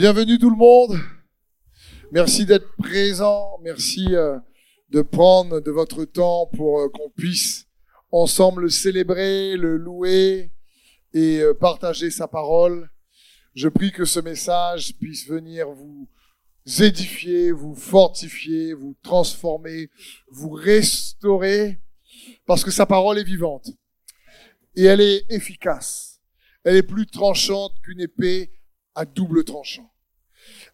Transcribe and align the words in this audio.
Bienvenue 0.00 0.38
tout 0.38 0.48
le 0.48 0.56
monde. 0.56 0.98
Merci 2.10 2.46
d'être 2.46 2.74
présent. 2.78 3.58
Merci 3.62 4.06
euh, 4.12 4.38
de 4.88 5.02
prendre 5.02 5.60
de 5.60 5.70
votre 5.70 6.06
temps 6.06 6.46
pour 6.56 6.80
euh, 6.80 6.88
qu'on 6.88 7.10
puisse 7.10 7.66
ensemble 8.10 8.62
le 8.62 8.68
célébrer, 8.70 9.58
le 9.58 9.76
louer 9.76 10.52
et 11.12 11.40
euh, 11.40 11.52
partager 11.52 12.10
sa 12.10 12.26
parole. 12.28 12.88
Je 13.54 13.68
prie 13.68 13.92
que 13.92 14.06
ce 14.06 14.20
message 14.20 14.96
puisse 14.96 15.28
venir 15.28 15.68
vous 15.68 16.08
édifier, 16.82 17.52
vous 17.52 17.74
fortifier, 17.74 18.72
vous 18.72 18.96
transformer, 19.02 19.90
vous 20.30 20.48
restaurer, 20.48 21.78
parce 22.46 22.64
que 22.64 22.70
sa 22.70 22.86
parole 22.86 23.18
est 23.18 23.24
vivante 23.24 23.68
et 24.76 24.84
elle 24.84 25.02
est 25.02 25.26
efficace. 25.28 26.22
Elle 26.64 26.76
est 26.76 26.82
plus 26.82 27.06
tranchante 27.06 27.74
qu'une 27.82 28.00
épée 28.00 28.50
à 28.94 29.04
double 29.04 29.44
tranchant. 29.44 29.90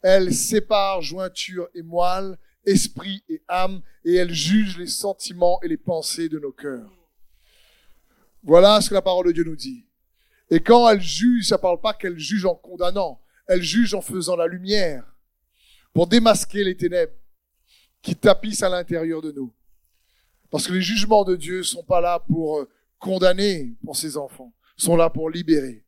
Elle 0.02 0.32
sépare 0.34 1.02
jointure 1.02 1.68
et 1.74 1.82
moelle, 1.82 2.38
esprit 2.64 3.22
et 3.28 3.42
âme, 3.48 3.82
et 4.04 4.14
elle 4.14 4.32
juge 4.32 4.78
les 4.78 4.86
sentiments 4.86 5.60
et 5.62 5.68
les 5.68 5.77
pensées 5.77 6.28
de 6.28 6.38
nos 6.38 6.52
cœurs. 6.52 6.91
Voilà 8.42 8.80
ce 8.80 8.88
que 8.88 8.94
la 8.94 9.02
parole 9.02 9.27
de 9.27 9.32
Dieu 9.32 9.44
nous 9.44 9.56
dit. 9.56 9.86
Et 10.50 10.60
quand 10.60 10.88
elle 10.88 11.00
juge, 11.00 11.48
ça 11.48 11.58
parle 11.58 11.80
pas 11.80 11.94
qu'elle 11.94 12.18
juge 12.18 12.44
en 12.44 12.55
condamnant, 12.55 13.20
elle 13.48 13.62
juge 13.62 13.94
en 13.94 14.00
faisant 14.00 14.36
la 14.36 14.46
lumière 14.46 15.05
pour 15.92 16.06
démasquer 16.06 16.62
les 16.62 16.77
ténèbres 16.77 17.14
qui 18.02 18.14
tapissent 18.14 18.62
à 18.62 18.69
l'intérieur 18.69 19.22
de 19.22 19.33
nous. 19.33 19.52
Parce 20.50 20.66
que 20.66 20.72
les 20.72 20.83
jugements 20.83 21.24
de 21.24 21.34
Dieu 21.34 21.62
sont 21.62 21.83
pas 21.83 22.00
là 22.00 22.20
pour 22.20 22.58
euh, 22.58 22.69
condamner 22.98 23.77
pour 23.84 23.96
ses 23.96 24.16
enfants, 24.16 24.55
sont 24.77 24.96
là 24.96 25.10
pour 25.10 25.30
libérer. 25.30 25.85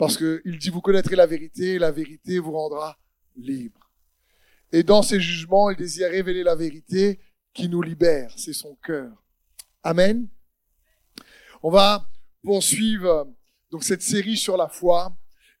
Parce 0.00 0.16
qu'il 0.16 0.56
dit, 0.56 0.70
vous 0.70 0.80
connaîtrez 0.80 1.14
la 1.14 1.26
vérité, 1.26 1.74
et 1.74 1.78
la 1.78 1.92
vérité 1.92 2.38
vous 2.38 2.52
rendra 2.52 2.98
libre. 3.36 3.90
Et 4.72 4.82
dans 4.82 5.02
ses 5.02 5.20
jugements, 5.20 5.68
il 5.68 5.76
désire 5.76 6.08
révéler 6.08 6.42
la 6.42 6.54
vérité 6.54 7.20
qui 7.52 7.68
nous 7.68 7.82
libère. 7.82 8.32
C'est 8.34 8.54
son 8.54 8.76
cœur. 8.76 9.22
Amen. 9.82 10.26
On 11.62 11.70
va 11.70 12.08
poursuivre 12.42 13.30
donc 13.70 13.84
cette 13.84 14.00
série 14.00 14.38
sur 14.38 14.56
la 14.56 14.68
foi. 14.70 15.14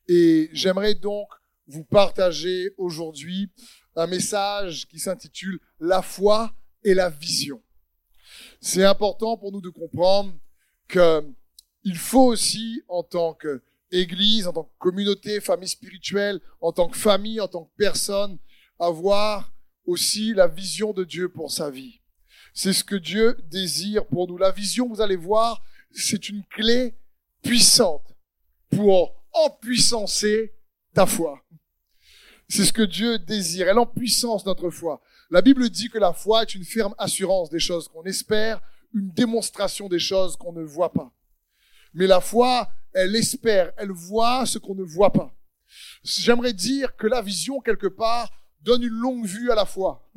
Et 0.08 0.48
j'aimerais 0.54 0.94
donc 0.94 1.28
vous 1.66 1.84
partager 1.84 2.72
aujourd'hui 2.78 3.50
un 3.94 4.06
message 4.06 4.88
qui 4.88 4.98
s'intitule 4.98 5.60
La 5.80 6.00
foi 6.00 6.50
et 6.82 6.94
la 6.94 7.10
vision. 7.10 7.62
C'est 8.58 8.84
important 8.84 9.36
pour 9.36 9.52
nous 9.52 9.60
de 9.60 9.68
comprendre 9.68 10.32
que 10.88 11.30
il 11.84 11.98
faut 11.98 12.24
aussi, 12.24 12.82
en 12.88 13.02
tant 13.02 13.34
que 13.34 13.62
Église, 13.90 14.46
en 14.46 14.52
tant 14.52 14.64
que 14.64 14.78
communauté, 14.78 15.40
famille 15.40 15.68
spirituelle, 15.68 16.40
en 16.60 16.72
tant 16.72 16.88
que 16.88 16.96
famille, 16.96 17.40
en 17.40 17.48
tant 17.48 17.64
que 17.64 17.76
personne, 17.76 18.38
avoir 18.78 19.52
aussi 19.84 20.32
la 20.34 20.46
vision 20.46 20.92
de 20.92 21.04
Dieu 21.04 21.28
pour 21.28 21.50
sa 21.50 21.70
vie. 21.70 22.00
C'est 22.54 22.72
ce 22.72 22.84
que 22.84 22.96
Dieu 22.96 23.36
désire 23.50 24.06
pour 24.06 24.28
nous. 24.28 24.38
La 24.38 24.50
vision, 24.50 24.88
vous 24.88 25.00
allez 25.00 25.16
voir, 25.16 25.62
c'est 25.92 26.28
une 26.28 26.44
clé 26.44 26.94
puissante 27.42 28.14
pour 28.70 29.14
empuissancer 29.32 30.54
ta 30.94 31.06
foi. 31.06 31.42
C'est 32.48 32.64
ce 32.64 32.72
que 32.72 32.82
Dieu 32.82 33.18
désire. 33.18 33.68
Elle 33.68 33.78
empuissance 33.78 34.44
notre 34.44 34.70
foi. 34.70 35.00
La 35.30 35.42
Bible 35.42 35.70
dit 35.70 35.88
que 35.88 35.98
la 35.98 36.12
foi 36.12 36.42
est 36.42 36.54
une 36.54 36.64
ferme 36.64 36.94
assurance 36.98 37.50
des 37.50 37.60
choses 37.60 37.86
qu'on 37.86 38.02
espère, 38.04 38.60
une 38.92 39.10
démonstration 39.10 39.88
des 39.88 40.00
choses 40.00 40.36
qu'on 40.36 40.52
ne 40.52 40.62
voit 40.62 40.92
pas. 40.92 41.12
Mais 41.94 42.06
la 42.06 42.20
foi, 42.20 42.70
elle 42.92 43.14
espère, 43.16 43.72
elle 43.76 43.90
voit 43.90 44.46
ce 44.46 44.58
qu'on 44.58 44.74
ne 44.74 44.82
voit 44.82 45.12
pas. 45.12 45.34
J'aimerais 46.02 46.52
dire 46.52 46.96
que 46.96 47.06
la 47.06 47.22
vision, 47.22 47.60
quelque 47.60 47.86
part, 47.86 48.30
donne 48.60 48.82
une 48.82 48.88
longue 48.88 49.26
vue 49.26 49.50
à 49.50 49.54
la 49.54 49.64
foi. 49.64 50.10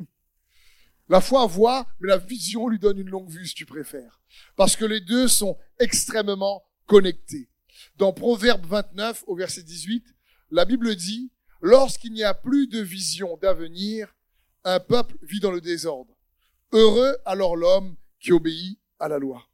La 1.08 1.20
foi 1.20 1.46
voit, 1.46 1.86
mais 2.00 2.08
la 2.08 2.16
vision 2.16 2.68
lui 2.68 2.78
donne 2.78 2.98
une 2.98 3.10
longue 3.10 3.30
vue, 3.30 3.46
si 3.46 3.54
tu 3.54 3.66
préfères. 3.66 4.20
Parce 4.56 4.74
que 4.74 4.84
les 4.84 5.00
deux 5.00 5.28
sont 5.28 5.58
extrêmement 5.78 6.64
connectés. 6.86 7.50
Dans 7.96 8.12
Proverbe 8.12 8.66
29, 8.66 9.24
au 9.26 9.36
verset 9.36 9.62
18, 9.62 10.06
la 10.50 10.64
Bible 10.64 10.94
dit, 10.96 11.30
lorsqu'il 11.60 12.12
n'y 12.12 12.24
a 12.24 12.34
plus 12.34 12.66
de 12.66 12.80
vision 12.80 13.36
d'avenir, 13.36 14.14
un 14.64 14.80
peuple 14.80 15.16
vit 15.22 15.40
dans 15.40 15.50
le 15.50 15.60
désordre. 15.60 16.16
Heureux 16.72 17.16
alors 17.24 17.56
l'homme 17.56 17.96
qui 18.18 18.32
obéit 18.32 18.78
à 18.98 19.08
la 19.08 19.18
loi. 19.18 19.46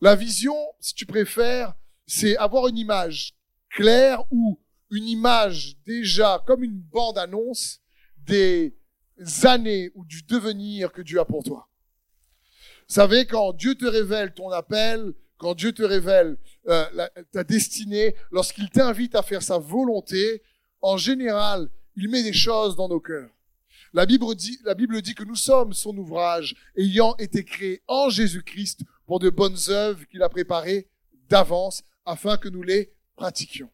La 0.00 0.16
vision, 0.16 0.56
si 0.80 0.94
tu 0.94 1.04
préfères, 1.04 1.74
c'est 2.06 2.36
avoir 2.38 2.68
une 2.68 2.78
image 2.78 3.34
claire 3.68 4.24
ou 4.30 4.58
une 4.90 5.06
image 5.06 5.76
déjà 5.84 6.42
comme 6.46 6.64
une 6.64 6.80
bande-annonce 6.80 7.80
des 8.16 8.74
années 9.44 9.90
ou 9.94 10.04
du 10.06 10.22
devenir 10.22 10.90
que 10.92 11.02
Dieu 11.02 11.20
a 11.20 11.24
pour 11.26 11.44
toi. 11.44 11.68
Vous 12.88 12.94
savez, 12.94 13.26
quand 13.26 13.52
Dieu 13.52 13.74
te 13.74 13.84
révèle 13.84 14.32
ton 14.32 14.50
appel, 14.50 15.12
quand 15.36 15.54
Dieu 15.54 15.72
te 15.72 15.82
révèle 15.82 16.38
euh, 16.68 17.08
ta 17.30 17.44
destinée, 17.44 18.16
lorsqu'il 18.32 18.70
t'invite 18.70 19.14
à 19.14 19.22
faire 19.22 19.42
sa 19.42 19.58
volonté, 19.58 20.42
en 20.80 20.96
général, 20.96 21.68
il 21.94 22.08
met 22.08 22.22
des 22.22 22.32
choses 22.32 22.74
dans 22.74 22.88
nos 22.88 23.00
cœurs. 23.00 23.30
La 23.92 24.06
Bible 24.06 24.34
dit, 24.34 24.58
la 24.64 24.74
Bible 24.74 25.02
dit 25.02 25.14
que 25.14 25.24
nous 25.24 25.36
sommes 25.36 25.72
son 25.72 25.96
ouvrage, 25.98 26.56
ayant 26.76 27.16
été 27.16 27.44
créés 27.44 27.82
en 27.86 28.08
Jésus-Christ 28.08 28.82
pour 29.10 29.18
de 29.18 29.28
bonnes 29.28 29.58
œuvres 29.70 30.06
qu'il 30.06 30.22
a 30.22 30.28
préparées 30.28 30.88
d'avance 31.28 31.82
afin 32.04 32.36
que 32.36 32.48
nous 32.48 32.62
les 32.62 32.92
pratiquions. 33.16 33.68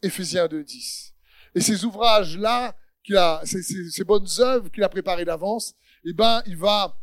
Éphésiens 0.00 0.46
2.10. 0.46 1.12
Et 1.54 1.60
ces 1.60 1.84
ouvrages-là, 1.84 2.74
a, 3.14 3.42
ces, 3.44 3.62
ces, 3.62 4.04
bonnes 4.04 4.26
œuvres 4.38 4.70
qu'il 4.70 4.82
a 4.82 4.88
préparées 4.88 5.26
d'avance, 5.26 5.74
eh 6.06 6.14
ben, 6.14 6.42
il 6.46 6.56
va 6.56 6.98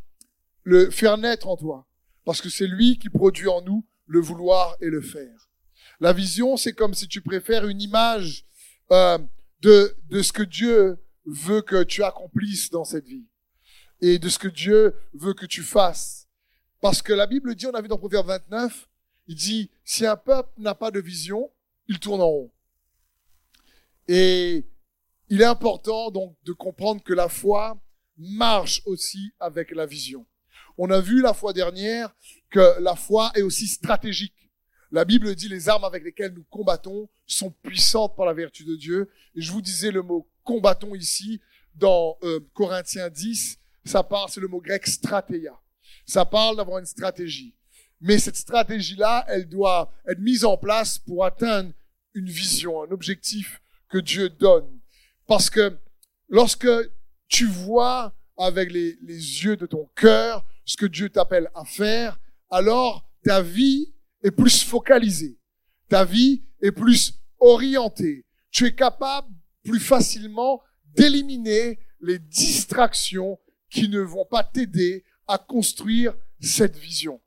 le 0.63 0.89
faire 0.89 1.19
naître 1.19 1.47
en 1.47 1.57
toi. 1.57 1.87
Parce 2.23 2.41
que 2.41 2.49
c'est 2.49 2.65
lui 2.65 2.97
qui 2.97 3.09
produit 3.09 3.47
en 3.47 3.61
nous 3.61 3.85
le 4.07 4.19
vouloir 4.19 4.75
et 4.81 4.87
le 4.87 5.01
faire. 5.01 5.51
La 5.99 6.11
vision, 6.11 6.57
c'est 6.57 6.73
comme 6.73 6.95
si 6.95 7.07
tu 7.07 7.21
préfères 7.21 7.67
une 7.67 7.83
image 7.83 8.47
euh, 8.93 9.19
de, 9.61 9.95
de 10.09 10.23
ce 10.23 10.33
que 10.33 10.41
Dieu 10.41 10.97
veut 11.27 11.61
que 11.61 11.83
tu 11.83 12.01
accomplisses 12.01 12.71
dans 12.71 12.83
cette 12.83 13.05
vie 13.05 13.27
et 14.01 14.17
de 14.17 14.27
ce 14.27 14.39
que 14.39 14.47
Dieu 14.47 14.95
veut 15.13 15.35
que 15.35 15.45
tu 15.45 15.61
fasses. 15.61 16.24
Parce 16.81 17.01
que 17.01 17.13
la 17.13 17.27
Bible 17.27 17.55
dit, 17.55 17.67
on 17.67 17.73
a 17.73 17.81
vu 17.81 17.87
dans 17.87 17.97
Proverbe 17.97 18.27
29, 18.27 18.87
il 19.27 19.35
dit, 19.35 19.71
si 19.83 20.05
un 20.05 20.15
peuple 20.15 20.51
n'a 20.57 20.75
pas 20.75 20.91
de 20.91 20.99
vision, 20.99 21.51
il 21.87 21.99
tourne 21.99 22.21
en 22.21 22.29
rond. 22.29 22.51
Et 24.07 24.65
il 25.29 25.41
est 25.41 25.45
important 25.45 26.11
donc 26.11 26.35
de 26.43 26.53
comprendre 26.53 27.01
que 27.01 27.13
la 27.13 27.29
foi 27.29 27.79
marche 28.17 28.81
aussi 28.85 29.33
avec 29.39 29.71
la 29.71 29.85
vision. 29.85 30.25
On 30.77 30.89
a 30.91 30.99
vu 30.99 31.21
la 31.21 31.33
fois 31.33 31.53
dernière 31.53 32.15
que 32.49 32.79
la 32.81 32.95
foi 32.95 33.31
est 33.35 33.41
aussi 33.41 33.67
stratégique. 33.67 34.51
La 34.91 35.05
Bible 35.05 35.33
dit 35.35 35.49
les 35.49 35.67
armes 35.69 35.83
avec 35.83 36.03
lesquelles 36.03 36.33
nous 36.33 36.45
combattons 36.49 37.09
sont 37.25 37.51
puissantes 37.63 38.15
par 38.15 38.25
la 38.25 38.33
vertu 38.33 38.63
de 38.63 38.75
Dieu. 38.75 39.09
Et 39.35 39.41
je 39.41 39.51
vous 39.51 39.61
disais 39.61 39.91
le 39.91 40.03
mot 40.03 40.27
combattons 40.43 40.93
ici 40.93 41.41
dans 41.73 42.17
euh, 42.23 42.39
Corinthiens 42.53 43.09
10, 43.09 43.59
ça 43.83 44.03
parle, 44.03 44.29
c'est 44.29 44.39
le 44.39 44.47
mot 44.47 44.61
grec 44.61 44.87
stratéia. 44.87 45.59
Ça 46.05 46.25
parle 46.25 46.57
d'avoir 46.57 46.79
une 46.79 46.85
stratégie. 46.85 47.55
Mais 48.01 48.19
cette 48.19 48.35
stratégie-là, 48.35 49.25
elle 49.27 49.47
doit 49.47 49.91
être 50.07 50.19
mise 50.19 50.45
en 50.45 50.57
place 50.57 50.99
pour 50.99 51.25
atteindre 51.25 51.71
une 52.13 52.29
vision, 52.29 52.83
un 52.83 52.91
objectif 52.91 53.61
que 53.89 53.97
Dieu 53.97 54.29
donne. 54.29 54.79
Parce 55.27 55.49
que 55.49 55.77
lorsque 56.29 56.67
tu 57.27 57.45
vois 57.45 58.15
avec 58.37 58.71
les, 58.71 58.97
yeux 59.03 59.55
de 59.55 59.65
ton 59.65 59.89
cœur 59.95 60.45
ce 60.65 60.77
que 60.77 60.85
Dieu 60.85 61.09
t'appelle 61.09 61.49
à 61.55 61.63
faire, 61.63 62.19
alors 62.49 63.07
ta 63.23 63.41
vie 63.41 63.93
est 64.23 64.31
plus 64.31 64.63
focalisée. 64.63 65.37
Ta 65.89 66.05
vie 66.05 66.43
est 66.61 66.71
plus 66.71 67.19
orientée. 67.39 68.25
Tu 68.51 68.65
es 68.65 68.75
capable 68.75 69.27
plus 69.63 69.79
facilement 69.79 70.61
d'éliminer 70.95 71.79
les 72.01 72.19
distractions 72.19 73.39
qui 73.69 73.89
ne 73.89 73.99
vont 73.99 74.25
pas 74.25 74.43
t'aider 74.43 75.03
à 75.27 75.37
construire 75.37 76.15
cette 76.39 76.77
vision. 76.77 77.21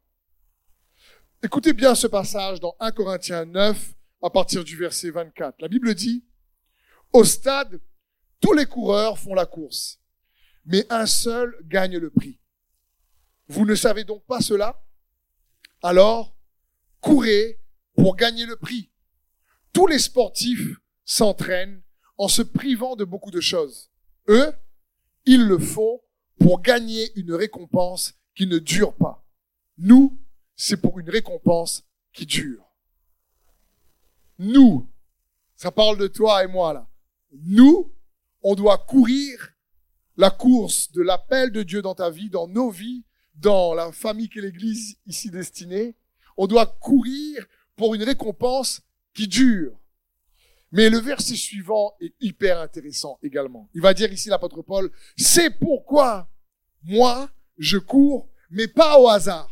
Écoutez 1.43 1.73
bien 1.73 1.95
ce 1.95 2.07
passage 2.07 2.61
dans 2.61 2.77
1 2.81 2.93
Corinthiens 2.93 3.45
9 3.45 3.95
à 4.23 4.31
partir 4.31 4.65
du 4.65 4.77
verset 4.77 5.11
24. 5.11 5.61
La 5.61 5.69
Bible 5.69 5.95
dit, 5.95 6.25
au 7.13 7.25
stade, 7.25 7.81
tous 8.41 8.53
les 8.53 8.67
coureurs 8.67 9.19
font 9.19 9.35
la 9.35 9.47
course, 9.47 10.01
mais 10.65 10.87
un 10.91 11.07
seul 11.07 11.57
gagne 11.63 11.99
le 11.99 12.11
prix. 12.11 12.41
Vous 13.49 13.65
ne 13.65 13.75
savez 13.75 14.05
donc 14.05 14.25
pas 14.27 14.41
cela? 14.41 14.85
Alors, 15.83 16.37
courez 17.01 17.61
pour 17.95 18.17
gagner 18.17 18.47
le 18.47 18.57
prix. 18.57 18.91
Tous 19.73 19.87
les 19.87 19.99
sportifs 19.99 20.77
s'entraînent 21.05 21.83
en 22.17 22.29
se 22.29 22.43
privant 22.43 22.97
de 22.97 23.05
beaucoup 23.05 23.31
de 23.31 23.41
choses. 23.41 23.91
Eux, 24.29 24.53
ils 25.25 25.47
le 25.47 25.59
font 25.59 26.01
pour 26.39 26.61
gagner 26.63 27.11
une 27.19 27.33
récompense 27.35 28.15
qui 28.35 28.47
ne 28.47 28.59
dure 28.59 28.95
pas. 28.95 29.25
Nous, 29.77 30.19
c'est 30.57 30.81
pour 30.81 30.99
une 30.99 31.11
récompense 31.11 31.85
qui 32.13 32.27
dure. 32.27 32.65
Nous, 34.39 34.89
ça 35.57 35.71
parle 35.71 35.99
de 35.99 36.07
toi 36.07 36.45
et 36.45 36.47
moi 36.47 36.73
là. 36.73 36.89
nous, 37.33 37.93
on 38.43 38.55
doit 38.55 38.79
courir 38.79 39.53
la 40.17 40.31
course 40.31 40.91
de 40.93 41.03
l'appel 41.03 41.51
de 41.53 41.63
Dieu 41.63 41.83
dans 41.83 41.95
ta 41.95 42.11
vie, 42.11 42.31
dans 42.31 42.49
nos 42.49 42.71
vies, 42.71 43.05
dans 43.35 43.75
la 43.75 43.93
famille 43.93 44.29
qu'est 44.29 44.41
l'Église 44.41 44.97
ici 45.07 45.31
destinée. 45.31 45.97
On 46.37 46.47
doit 46.47 46.67
courir 46.67 47.47
pour 47.77 47.95
une 47.95 48.03
récompense 48.03 48.83
qui 49.15 49.29
dure. 49.29 49.79
Mais 50.71 50.91
le 50.91 50.99
verset 50.99 51.37
suivant 51.37 51.95
est 52.01 52.15
hyper 52.21 52.61
intéressant 52.61 53.19
également. 53.23 53.71
Il 53.75 53.81
va 53.81 53.95
dire 53.95 54.13
ici 54.13 54.29
l'apôtre 54.29 54.63
Paul, 54.63 54.91
c'est 55.17 55.51
pourquoi 55.51 56.31
moi, 56.83 57.31
je 57.57 57.79
cours, 57.79 58.31
mais 58.51 58.69
pas 58.69 58.99
au 58.99 59.09
hasard. 59.09 59.51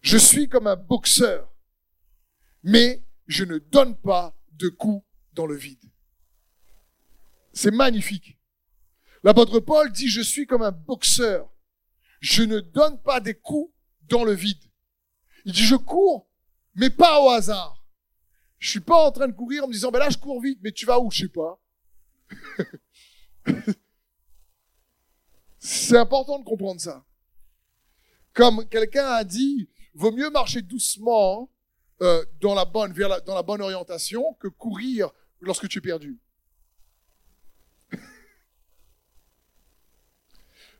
Je 0.00 0.16
suis 0.16 0.48
comme 0.48 0.66
un 0.66 0.76
boxeur, 0.76 1.52
mais 2.62 3.04
je 3.26 3.44
ne 3.44 3.58
donne 3.58 3.96
pas 3.96 4.36
de 4.52 4.68
coups 4.68 5.04
dans 5.32 5.46
le 5.46 5.56
vide. 5.56 5.84
C'est 7.52 7.70
magnifique. 7.70 8.38
L'apôtre 9.22 9.60
Paul 9.60 9.92
dit, 9.92 10.08
je 10.08 10.20
suis 10.20 10.46
comme 10.46 10.62
un 10.62 10.72
boxeur. 10.72 11.48
Je 12.20 12.42
ne 12.42 12.60
donne 12.60 13.00
pas 13.00 13.20
des 13.20 13.34
coups 13.34 13.72
dans 14.08 14.24
le 14.24 14.32
vide. 14.32 14.62
Il 15.44 15.52
dit, 15.52 15.64
je 15.64 15.76
cours, 15.76 16.28
mais 16.74 16.90
pas 16.90 17.20
au 17.20 17.28
hasard. 17.28 17.81
Je 18.62 18.70
suis 18.70 18.80
pas 18.80 19.06
en 19.06 19.10
train 19.10 19.26
de 19.26 19.32
courir 19.32 19.64
en 19.64 19.66
me 19.66 19.72
disant, 19.72 19.90
ben 19.90 19.98
là, 19.98 20.08
je 20.08 20.16
cours 20.16 20.40
vite, 20.40 20.60
mais 20.62 20.70
tu 20.70 20.86
vas 20.86 21.00
où? 21.00 21.10
Je 21.10 21.22
sais 21.22 21.28
pas. 21.28 21.60
C'est 25.58 25.96
important 25.96 26.38
de 26.38 26.44
comprendre 26.44 26.80
ça. 26.80 27.04
Comme 28.32 28.64
quelqu'un 28.68 29.04
a 29.04 29.24
dit, 29.24 29.68
vaut 29.94 30.12
mieux 30.12 30.30
marcher 30.30 30.62
doucement 30.62 31.50
euh, 32.02 32.24
dans 32.40 32.54
la 32.54 32.64
bonne 32.64 32.92
dans 33.26 33.34
la 33.34 33.42
bonne 33.42 33.62
orientation 33.62 34.34
que 34.34 34.46
courir 34.46 35.10
lorsque 35.40 35.66
tu 35.66 35.78
es 35.78 35.80
perdu. 35.80 36.20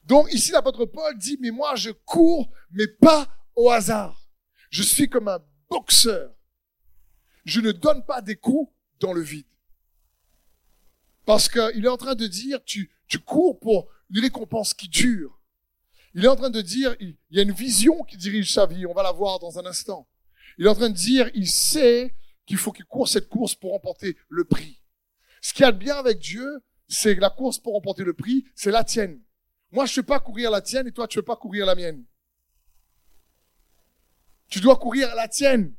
Donc 0.05 0.33
ici 0.33 0.53
l'apôtre 0.53 0.85
Paul 0.85 1.19
dit 1.19 1.37
mais 1.41 1.51
moi 1.51 1.75
je 1.75 1.91
cours 1.91 2.49
mais 2.71 2.87
pas 2.87 3.27
au 3.57 3.71
hasard. 3.71 4.31
Je 4.71 4.85
suis 4.85 5.09
comme 5.09 5.27
un 5.27 5.41
boxeur. 5.69 6.33
Je 7.45 7.61
ne 7.61 7.73
donne 7.73 8.05
pas 8.05 8.21
des 8.23 8.37
coups 8.37 8.73
dans 9.01 9.13
le 9.13 9.21
vide. 9.21 9.47
Parce 11.25 11.49
qu'il 11.49 11.85
est 11.85 11.89
en 11.89 11.97
train 11.97 12.15
de 12.15 12.27
dire 12.27 12.63
tu 12.65 12.91
tu 13.07 13.19
cours 13.19 13.61
pour 13.61 13.89
une 14.09 14.21
récompense 14.21 14.73
qui 14.73 14.89
dure. 14.89 15.39
Il 16.15 16.25
est 16.25 16.29
en 16.29 16.37
train 16.37 16.51
de 16.51 16.63
dire 16.63 16.97
il 16.99 17.17
y 17.31 17.39
a 17.39 17.43
une 17.43 17.53
vision 17.53 18.05
qui 18.05 18.17
dirige 18.17 18.53
sa 18.53 18.67
vie, 18.67 18.87
on 18.87 18.95
va 18.95 19.03
la 19.03 19.13
voir 19.13 19.39
dans 19.39 19.59
un 19.59 19.67
instant. 19.67 20.09
Il 20.57 20.67
est 20.67 20.69
en 20.71 20.75
train 20.75 20.89
de 20.89 20.95
dire, 20.95 21.31
il 21.35 21.51
sait 21.51 22.15
qu'il 22.47 22.57
faut 22.57 22.73
qu'il 22.73 22.85
court 22.85 23.09
cette 23.09 23.29
course 23.29 23.55
pour 23.55 23.73
remporter 23.73 24.17
le 24.29 24.45
prix. 24.45 24.83
Ce 25.41 25.53
qui 25.53 25.65
a 25.65 25.73
de 25.73 25.79
bien 25.79 25.97
avec 25.97 26.19
Dieu, 26.19 26.63
c'est 26.89 27.15
la 27.17 27.31
course 27.31 27.59
pour 27.59 27.75
remporter 27.75 28.05
le 28.05 28.15
prix, 28.15 28.47
c'est 28.55 28.71
la 28.71 28.85
tienne. 28.85 29.21
Moi, 29.71 29.87
je 29.87 29.93
ne 29.93 29.97
veux 29.97 30.07
pas 30.07 30.21
courir 30.21 30.51
la 30.51 30.61
tienne 30.61 30.87
et 30.87 30.93
toi, 30.93 31.09
tu 31.09 31.19
ne 31.19 31.21
veux 31.21 31.27
pas 31.27 31.37
courir 31.37 31.67
la 31.67 31.75
mienne. 31.75 32.05
Tu 34.49 34.61
dois 34.61 34.77
courir 34.77 35.15
la 35.15 35.29
tienne. 35.29 35.75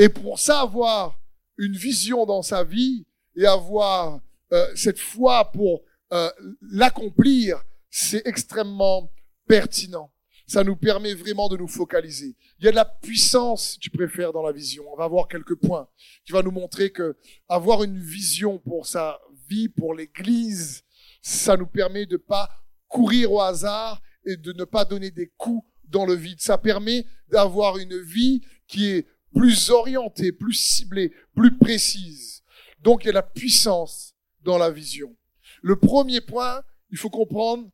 Et 0.00 0.08
pour 0.08 0.38
ça, 0.38 0.60
avoir 0.60 1.20
une 1.58 1.76
vision 1.76 2.24
dans 2.24 2.40
sa 2.40 2.64
vie 2.64 3.04
et 3.36 3.44
avoir 3.44 4.18
euh, 4.50 4.66
cette 4.74 4.98
foi 4.98 5.52
pour 5.52 5.82
euh, 6.12 6.30
l'accomplir, 6.72 7.62
c'est 7.90 8.26
extrêmement 8.26 9.12
pertinent 9.46 10.10
ça 10.50 10.64
nous 10.64 10.74
permet 10.74 11.14
vraiment 11.14 11.48
de 11.48 11.56
nous 11.56 11.68
focaliser. 11.68 12.34
Il 12.58 12.64
y 12.64 12.68
a 12.68 12.72
de 12.72 12.76
la 12.76 12.84
puissance, 12.84 13.78
tu 13.80 13.88
préfères, 13.88 14.32
dans 14.32 14.42
la 14.42 14.50
vision. 14.50 14.82
On 14.92 14.96
va 14.96 15.06
voir 15.06 15.28
quelques 15.28 15.54
points 15.54 15.88
qui 16.26 16.32
va 16.32 16.42
nous 16.42 16.50
montrer 16.50 16.90
que 16.90 17.16
avoir 17.48 17.84
une 17.84 18.00
vision 18.00 18.58
pour 18.58 18.84
sa 18.84 19.20
vie, 19.48 19.68
pour 19.68 19.94
l'Église, 19.94 20.82
ça 21.22 21.56
nous 21.56 21.68
permet 21.68 22.04
de 22.04 22.16
pas 22.16 22.50
courir 22.88 23.30
au 23.30 23.40
hasard 23.40 24.02
et 24.26 24.36
de 24.36 24.52
ne 24.52 24.64
pas 24.64 24.84
donner 24.84 25.12
des 25.12 25.30
coups 25.36 25.64
dans 25.84 26.04
le 26.04 26.14
vide. 26.14 26.40
Ça 26.40 26.58
permet 26.58 27.06
d'avoir 27.28 27.78
une 27.78 28.00
vie 28.00 28.40
qui 28.66 28.88
est 28.88 29.06
plus 29.34 29.70
orientée, 29.70 30.32
plus 30.32 30.54
ciblée, 30.54 31.12
plus 31.34 31.56
précise. 31.56 32.42
Donc 32.80 33.04
il 33.04 33.08
y 33.08 33.10
a 33.10 33.14
la 33.14 33.22
puissance 33.22 34.14
dans 34.42 34.58
la 34.58 34.70
vision. 34.70 35.16
Le 35.62 35.76
premier 35.76 36.20
point, 36.20 36.62
il 36.90 36.98
faut 36.98 37.10
comprendre 37.10 37.68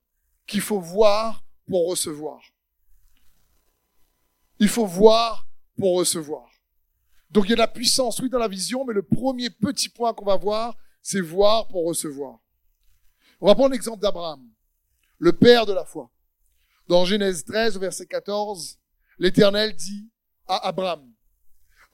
qu'il 0.47 0.61
faut 0.61 0.81
voir 0.81 1.45
pour 1.67 1.89
recevoir. 1.89 2.41
Il 4.59 4.69
faut 4.69 4.87
voir 4.87 5.47
pour 5.77 5.97
recevoir. 5.97 6.51
Donc 7.31 7.47
il 7.47 7.51
y 7.51 7.55
a 7.55 7.57
la 7.57 7.69
puissance, 7.69 8.19
oui, 8.21 8.29
dans 8.29 8.39
la 8.39 8.49
vision, 8.49 8.85
mais 8.85 8.95
le 8.95 9.03
premier 9.03 9.51
petit 9.51 9.89
point 9.89 10.15
qu'on 10.15 10.25
va 10.25 10.37
voir, 10.37 10.77
c'est 11.03 11.21
voir 11.21 11.69
pour 11.69 11.87
recevoir. 11.87 12.39
On 13.41 13.47
va 13.47 13.55
prendre 13.55 13.73
l'exemple 13.73 14.01
d'Abraham, 14.01 14.49
le 15.19 15.33
père 15.33 15.67
de 15.67 15.73
la 15.73 15.85
foi. 15.85 16.11
Dans 16.89 17.05
Genèse 17.05 17.45
13, 17.45 17.79
verset 17.79 18.07
14, 18.07 18.79
l'Éternel 19.19 19.75
dit 19.75 20.09
à 20.47 20.69
Abraham, 20.69 21.13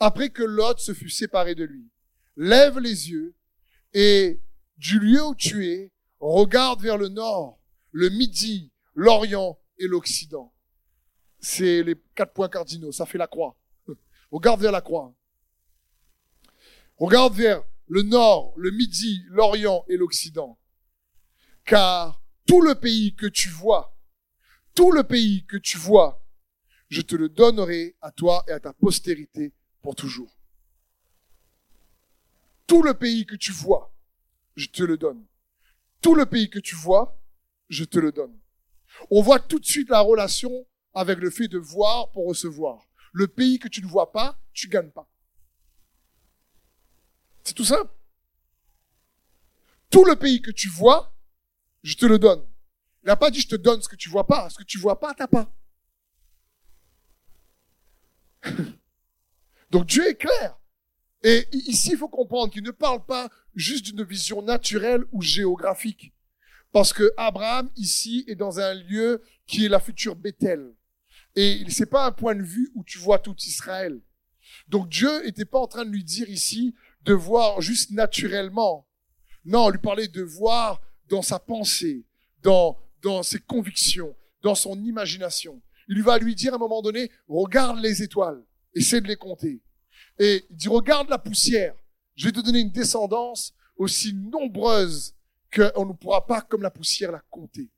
après 0.03 0.31
que 0.31 0.43
Lot 0.43 0.79
se 0.79 0.95
fut 0.95 1.11
séparé 1.11 1.55
de 1.55 1.65
lui, 1.65 1.91
lève 2.37 2.79
les 2.79 3.11
yeux 3.11 3.35
et 3.93 4.43
du 4.77 4.99
lieu 4.99 5.25
où 5.25 5.35
tu 5.35 5.67
es, 5.67 5.93
regarde 6.21 6.81
vers 6.81 6.99
le 6.99 7.09
nord, 7.09 7.61
le 7.91 8.09
midi, 8.09 8.73
l'orient 8.95 9.59
et 9.79 9.87
l'occident 9.87 10.53
c'est 11.43 11.83
les 11.83 11.97
quatre 12.15 12.33
points 12.33 12.49
cardinaux, 12.49 12.93
ça 12.93 13.05
fait 13.05 13.19
la 13.19 13.27
croix. 13.27 13.59
Regarde 14.31 14.61
vers 14.61 14.73
la 14.73 14.81
croix. 14.81 15.13
Regarde 16.97 17.35
vers 17.35 17.65
le 17.89 18.03
nord, 18.03 18.55
le 18.57 18.71
midi, 18.71 19.25
l'orient 19.27 19.85
et 19.89 19.97
l'occident. 19.97 20.59
Car 21.65 22.23
tout 22.47 22.63
le 22.63 22.77
pays 22.77 23.15
que 23.17 23.27
tu 23.27 23.49
vois, 23.49 23.99
tout 24.75 24.93
le 24.93 25.03
pays 25.03 25.45
que 25.47 25.57
tu 25.57 25.77
vois, 25.79 26.25
je 26.89 27.03
te 27.03 27.17
le 27.17 27.29
donnerai 27.29 27.97
à 28.01 28.13
toi 28.13 28.45
et 28.49 28.53
à 28.53 28.61
ta 28.61 28.73
postérité 28.73 29.53
pour 29.83 29.95
toujours. 29.95 30.35
Tout 32.67 32.83
le 32.83 32.95
pays 32.95 33.27
que 33.27 33.37
tu 33.37 33.53
vois, 33.53 33.95
je 34.57 34.67
te 34.67 34.83
le 34.83 34.97
donne. 34.97 35.27
Tout 36.01 36.15
le 36.15 36.27
pays 36.27 36.49
que 36.49 36.59
tu 36.59 36.75
vois, 36.75 37.21
je 37.69 37.85
te 37.85 37.99
le 37.99 38.13
donne. 38.13 38.39
On 39.11 39.23
voit 39.23 39.41
tout 39.41 39.59
de 39.59 39.65
suite 39.65 39.91
la 39.91 40.01
relation 40.01 40.67
avec 40.95 41.19
le 41.19 41.31
fait 41.31 41.49
de 41.49 41.59
voir 41.59 42.11
pour 42.13 42.27
recevoir. 42.27 42.87
Le 43.13 43.29
pays 43.29 43.59
que 43.59 43.69
tu 43.69 43.83
ne 43.83 43.87
vois 43.87 44.13
pas, 44.13 44.39
tu 44.53 44.69
gagnes 44.69 44.91
pas. 44.91 45.09
C'est 47.45 47.55
tout 47.55 47.65
simple. 47.65 47.91
Tout 49.91 50.05
le 50.05 50.17
pays 50.17 50.41
que 50.41 50.51
tu 50.51 50.69
vois, 50.69 51.15
je 51.83 51.97
te 51.97 52.07
le 52.07 52.19
donne. 52.19 52.47
Il 53.03 53.09
n'a 53.09 53.17
pas 53.17 53.31
dit 53.31 53.41
je 53.41 53.49
te 53.49 53.57
donne 53.57 53.83
ce 53.83 53.89
que 53.89 53.97
tu 53.97 54.09
vois 54.09 54.27
pas. 54.27 54.49
Ce 54.49 54.57
que 54.57 54.65
tu 54.65 54.79
vois 54.79 54.99
pas, 54.99 55.13
t'as 55.13 55.27
pas. 55.27 55.53
Donc 59.73 59.87
Dieu 59.87 60.07
est 60.07 60.17
clair. 60.17 60.59
Et 61.25 61.49
ici, 61.53 61.93
il 61.93 61.97
faut 61.97 62.09
comprendre 62.09 62.53
qu'il 62.53 62.63
ne 62.63 62.71
parle 62.71 63.05
pas 63.07 63.31
juste 63.55 63.87
d'une 63.87 64.05
vision 64.05 64.43
naturelle 64.43 65.03
ou 65.13 65.23
géographique. 65.23 66.13
Parce 66.73 66.93
que 66.93 67.11
Abraham, 67.17 67.71
ici, 67.77 68.25
est 68.29 68.35
dans 68.35 68.61
un 68.61 68.75
lieu 68.75 69.23
qui 69.47 69.65
est 69.65 69.71
la 69.71 69.81
future 69.81 70.15
Bethel. 70.15 70.75
Et 71.35 71.65
c'est 71.71 71.87
pas 71.87 72.05
un 72.05 72.13
point 72.13 72.35
de 72.35 72.43
vue 72.43 72.71
où 72.75 72.85
tu 72.85 72.99
vois 72.99 73.19
tout 73.19 73.37
Israël. 73.47 73.99
Donc 74.69 74.91
Dieu 74.91 75.23
n'était 75.25 75.47
pas 75.47 75.59
en 75.59 75.67
train 75.67 75.87
de 75.87 75.91
lui 75.91 76.05
dire 76.05 76.29
ici 76.29 76.75
de 77.03 77.15
voir 77.15 77.63
juste 77.63 77.93
naturellement. 77.93 78.87
Non, 79.47 79.71
lui 79.71 79.79
parlait 79.79 80.09
de 80.09 80.23
voir 80.23 80.83
dans 81.09 81.23
sa 81.23 81.39
pensée, 81.39 82.05
dans, 82.43 82.79
dans 83.01 83.23
ses 83.23 83.41
convictions, 83.41 84.15
dans 84.43 84.55
son 84.55 84.79
imagination. 84.85 85.63
Il 85.89 86.03
va 86.03 86.19
lui 86.19 86.35
dire 86.35 86.53
à 86.53 86.57
un 86.57 86.59
moment 86.59 86.83
donné, 86.83 87.11
regarde 87.27 87.81
les 87.81 88.03
étoiles, 88.03 88.45
essaie 88.75 89.01
de 89.01 89.09
les 89.09 89.17
compter. 89.17 89.61
Et 90.19 90.45
il 90.51 90.57
dit, 90.57 90.69
regarde 90.69 91.09
la 91.09 91.19
poussière, 91.19 91.75
je 92.15 92.27
vais 92.27 92.33
te 92.33 92.41
donner 92.41 92.61
une 92.61 92.71
descendance 92.71 93.55
aussi 93.77 94.15
nombreuse 94.15 95.15
qu'on 95.55 95.87
ne 95.87 95.93
pourra 95.93 96.27
pas, 96.27 96.41
comme 96.41 96.63
la 96.63 96.71
poussière, 96.71 97.13
la 97.13 97.23
compter. 97.31 97.71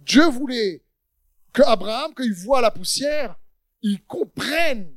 Dieu 0.00 0.26
voulait 0.26 0.82
que 1.52 1.62
Abraham, 1.62 2.12
quand 2.14 2.24
il 2.24 2.34
voit 2.34 2.60
la 2.60 2.70
poussière, 2.70 3.36
il 3.82 4.04
comprenne 4.04 4.96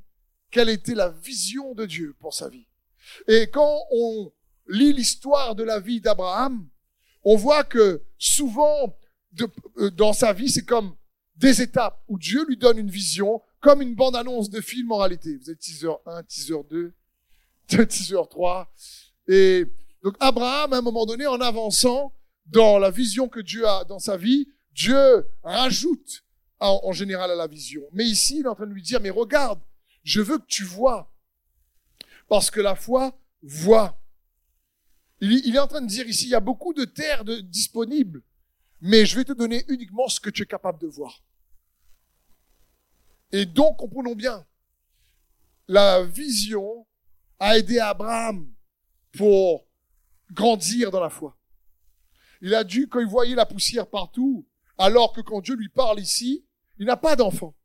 quelle 0.50 0.70
était 0.70 0.96
la 0.96 1.10
vision 1.10 1.74
de 1.74 1.86
Dieu 1.86 2.16
pour 2.20 2.34
sa 2.34 2.50
vie. 2.50 2.68
Et 3.28 3.50
quand 3.50 3.86
on 3.92 4.32
lit 4.68 4.94
l'histoire 4.94 5.56
de 5.56 5.64
la 5.64 5.80
vie 5.80 6.02
d'Abraham, 6.02 6.68
on 7.24 7.36
voit 7.36 7.64
que 7.64 8.04
souvent 8.18 8.96
euh, 9.78 9.92
dans 9.92 10.14
sa 10.14 10.34
vie, 10.34 10.50
c'est 10.50 10.66
comme 10.66 10.96
des 11.36 11.62
étapes 11.62 12.02
où 12.08 12.18
Dieu 12.18 12.46
lui 12.48 12.58
donne 12.58 12.78
une 12.78 12.90
vision, 12.90 13.42
comme 13.62 13.82
une 13.82 13.96
bande-annonce 13.96 14.50
de 14.50 14.60
film 14.60 14.92
en 14.92 14.98
réalité. 14.98 15.38
Vous 15.38 15.50
êtes 15.50 15.60
teaser 15.60 15.94
1, 16.06 16.24
teaser 16.24 16.64
2, 16.70 16.94
teaser 17.86 18.28
3. 18.30 18.74
Et 19.28 19.66
donc 20.04 20.16
Abraham, 20.20 20.74
à 20.74 20.78
un 20.78 20.82
moment 20.82 21.06
donné, 21.06 21.26
en 21.28 21.40
avançant 21.40 22.14
dans 22.48 22.80
la 22.80 22.92
vision 22.92 23.30
que 23.30 23.40
Dieu 23.40 23.66
a 23.68 23.86
dans 23.86 24.00
sa 24.00 24.18
vie, 24.18 24.48
Dieu 24.74 25.26
rajoute 25.44 26.24
en, 26.60 26.92
général 26.92 27.32
à 27.32 27.36
la 27.36 27.48
vision. 27.48 27.82
Mais 27.92 28.06
ici, 28.06 28.40
il 28.40 28.46
est 28.46 28.50
en 28.50 28.56
train 28.56 28.68
de 28.68 28.74
lui 28.74 28.84
dire, 28.84 29.00
mais 29.02 29.10
regarde, 29.10 29.60
je 30.04 30.22
veux 30.22 30.38
que 30.38 30.46
tu 30.48 30.64
vois. 30.64 31.12
Parce 32.28 32.52
que 32.52 32.62
la 32.62 32.76
foi 32.76 33.18
voit. 33.42 33.98
Il, 35.20 35.56
est 35.56 35.60
en 35.60 35.68
train 35.68 35.82
de 35.82 35.88
dire 35.88 36.08
ici, 36.08 36.26
il 36.26 36.32
y 36.32 36.36
a 36.36 36.40
beaucoup 36.40 36.74
de 36.74 36.86
terres 36.86 37.24
disponibles, 37.44 38.24
mais 38.80 39.06
je 39.06 39.16
vais 39.16 39.24
te 39.24 39.34
donner 39.34 39.66
uniquement 39.68 40.08
ce 40.08 40.20
que 40.20 40.32
tu 40.32 40.44
es 40.44 40.46
capable 40.48 40.80
de 40.80 40.88
voir. 40.88 41.22
Et 43.32 43.46
donc, 43.46 43.78
comprenons 43.78 44.16
bien, 44.16 44.46
la 45.68 46.04
vision 46.04 46.86
a 47.40 47.58
aidé 47.58 47.80
Abraham 47.80 48.54
pour 49.14 49.66
grandir 50.32 50.92
dans 50.92 51.00
la 51.00 51.10
foi. 51.10 51.38
Il 52.42 52.54
a 52.56 52.64
dû, 52.64 52.88
quand 52.88 53.00
il 53.00 53.08
voyait 53.08 53.36
la 53.36 53.46
poussière 53.46 53.88
partout, 53.88 54.48
alors 54.78 55.14
que 55.14 55.22
quand 55.22 55.42
Dieu 55.42 55.56
lui 55.56 55.70
parle 55.70 56.00
ici, 56.00 56.46
il 56.78 56.86
n'a 56.86 56.98
pas 56.98 57.16
d'enfant. 57.16 57.56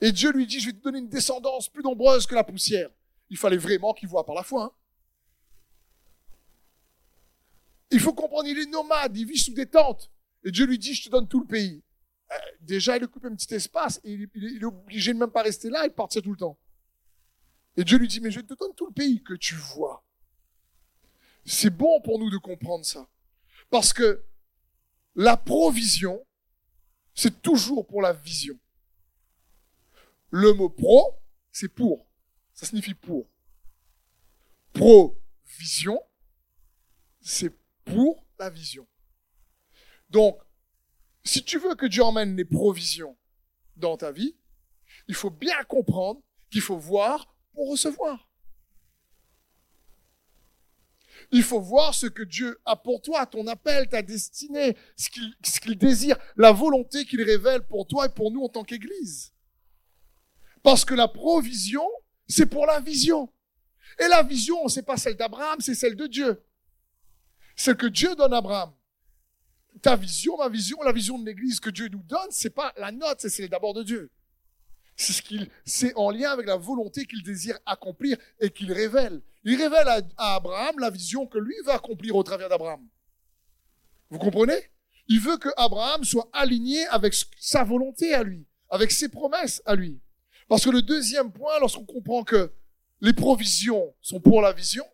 Et 0.00 0.12
Dieu 0.12 0.30
lui 0.30 0.46
dit, 0.46 0.60
je 0.60 0.66
vais 0.66 0.72
te 0.74 0.82
donner 0.82 0.98
une 0.98 1.08
descendance 1.08 1.68
plus 1.68 1.82
nombreuse 1.82 2.26
que 2.26 2.34
la 2.34 2.44
poussière. 2.44 2.90
Il 3.30 3.36
fallait 3.36 3.56
vraiment 3.56 3.94
qu'il 3.94 4.08
voit 4.08 4.26
par 4.26 4.34
la 4.34 4.42
foi. 4.42 4.64
Hein. 4.64 4.72
Il 7.90 8.00
faut 8.00 8.12
comprendre, 8.12 8.48
il 8.48 8.58
est 8.58 8.70
nomade, 8.70 9.16
il 9.16 9.26
vit 9.26 9.38
sous 9.38 9.54
des 9.54 9.66
tentes. 9.66 10.10
Et 10.44 10.50
Dieu 10.50 10.66
lui 10.66 10.78
dit, 10.78 10.94
je 10.94 11.04
te 11.04 11.08
donne 11.08 11.26
tout 11.26 11.40
le 11.40 11.46
pays. 11.46 11.82
Euh, 12.32 12.34
déjà, 12.60 12.96
il 12.96 13.04
occupe 13.04 13.24
un 13.24 13.34
petit 13.34 13.54
espace 13.54 14.00
et 14.04 14.12
il, 14.12 14.58
est 14.60 14.64
obligé 14.64 15.12
de 15.12 15.18
même 15.18 15.30
pas 15.30 15.42
rester 15.42 15.70
là 15.70 15.86
et 15.86 15.88
de 15.88 16.20
tout 16.20 16.30
le 16.30 16.36
temps. 16.36 16.58
Et 17.76 17.84
Dieu 17.84 17.98
lui 17.98 18.08
dit, 18.08 18.20
mais 18.20 18.30
je 18.30 18.40
te 18.40 18.54
donne 18.54 18.74
tout 18.74 18.86
le 18.86 18.92
pays 18.92 19.22
que 19.22 19.34
tu 19.34 19.54
vois. 19.54 20.04
C'est 21.44 21.70
bon 21.70 22.00
pour 22.00 22.18
nous 22.18 22.30
de 22.30 22.38
comprendre 22.38 22.84
ça. 22.84 23.08
Parce 23.70 23.92
que 23.92 24.24
la 25.14 25.36
provision, 25.36 26.24
c'est 27.14 27.42
toujours 27.42 27.86
pour 27.86 28.02
la 28.02 28.12
vision. 28.12 28.58
Le 30.30 30.52
mot 30.52 30.68
pro, 30.68 31.14
c'est 31.52 31.68
pour. 31.68 32.06
Ça 32.52 32.66
signifie 32.66 32.94
pour. 32.94 33.28
Provision, 34.72 36.00
c'est 37.20 37.56
pour 37.84 38.26
la 38.38 38.50
vision. 38.50 38.86
Donc, 40.10 40.38
si 41.26 41.44
tu 41.44 41.58
veux 41.58 41.74
que 41.74 41.86
Dieu 41.86 42.02
emmène 42.02 42.36
les 42.36 42.44
provisions 42.44 43.16
dans 43.76 43.96
ta 43.96 44.12
vie, 44.12 44.36
il 45.08 45.14
faut 45.14 45.30
bien 45.30 45.62
comprendre 45.64 46.20
qu'il 46.50 46.60
faut 46.60 46.78
voir 46.78 47.34
pour 47.52 47.70
recevoir. 47.70 48.28
Il 51.32 51.42
faut 51.42 51.60
voir 51.60 51.94
ce 51.94 52.06
que 52.06 52.22
Dieu 52.22 52.60
a 52.64 52.76
pour 52.76 53.02
toi, 53.02 53.26
ton 53.26 53.46
appel, 53.48 53.88
ta 53.88 54.02
destinée, 54.02 54.76
ce 54.96 55.60
qu'il 55.60 55.78
désire, 55.78 56.16
la 56.36 56.52
volonté 56.52 57.04
qu'il 57.04 57.22
révèle 57.22 57.66
pour 57.66 57.86
toi 57.86 58.06
et 58.06 58.10
pour 58.10 58.30
nous 58.30 58.44
en 58.44 58.48
tant 58.48 58.62
qu'Église. 58.62 59.32
Parce 60.62 60.84
que 60.84 60.94
la 60.94 61.08
provision, 61.08 61.88
c'est 62.28 62.46
pour 62.46 62.66
la 62.66 62.80
vision. 62.80 63.32
Et 63.98 64.08
la 64.08 64.22
vision, 64.22 64.68
c'est 64.68 64.82
pas 64.82 64.96
celle 64.96 65.16
d'Abraham, 65.16 65.60
c'est 65.60 65.74
celle 65.74 65.96
de 65.96 66.06
Dieu. 66.06 66.44
Celle 67.56 67.76
que 67.76 67.86
Dieu 67.86 68.14
donne 68.14 68.34
à 68.34 68.38
Abraham. 68.38 68.72
Ta 69.82 69.96
vision, 69.96 70.36
ma 70.38 70.48
vision, 70.48 70.82
la 70.82 70.92
vision 70.92 71.18
de 71.18 71.26
l'Église 71.26 71.60
que 71.60 71.70
Dieu 71.70 71.88
nous 71.88 72.02
donne, 72.02 72.28
c'est 72.30 72.50
pas 72.50 72.72
la 72.76 72.90
note, 72.92 73.20
c'est 73.20 73.48
d'abord 73.48 73.74
de 73.74 73.82
Dieu. 73.82 74.10
C'est 74.96 75.12
ce 75.12 75.22
qu'il, 75.22 75.50
c'est 75.64 75.94
en 75.94 76.10
lien 76.10 76.30
avec 76.30 76.46
la 76.46 76.56
volonté 76.56 77.04
qu'il 77.04 77.22
désire 77.22 77.58
accomplir 77.66 78.16
et 78.40 78.50
qu'il 78.50 78.72
révèle. 78.72 79.20
Il 79.44 79.56
révèle 79.56 79.88
à, 80.16 80.34
Abraham 80.36 80.78
la 80.78 80.90
vision 80.90 81.26
que 81.26 81.38
lui 81.38 81.54
va 81.64 81.74
accomplir 81.74 82.16
au 82.16 82.22
travers 82.22 82.48
d'Abraham. 82.48 82.80
Vous 84.08 84.18
comprenez? 84.18 84.70
Il 85.08 85.20
veut 85.20 85.36
que 85.36 85.50
Abraham 85.56 86.02
soit 86.02 86.28
aligné 86.32 86.86
avec 86.86 87.14
sa 87.38 87.62
volonté 87.62 88.14
à 88.14 88.22
lui, 88.22 88.46
avec 88.70 88.90
ses 88.90 89.08
promesses 89.08 89.62
à 89.66 89.74
lui. 89.74 90.00
Parce 90.48 90.64
que 90.64 90.70
le 90.70 90.82
deuxième 90.82 91.30
point, 91.30 91.58
lorsqu'on 91.60 91.84
comprend 91.84 92.24
que 92.24 92.52
les 93.00 93.12
provisions 93.12 93.94
sont 94.00 94.20
pour 94.20 94.40
la 94.40 94.52
vision, 94.52 94.84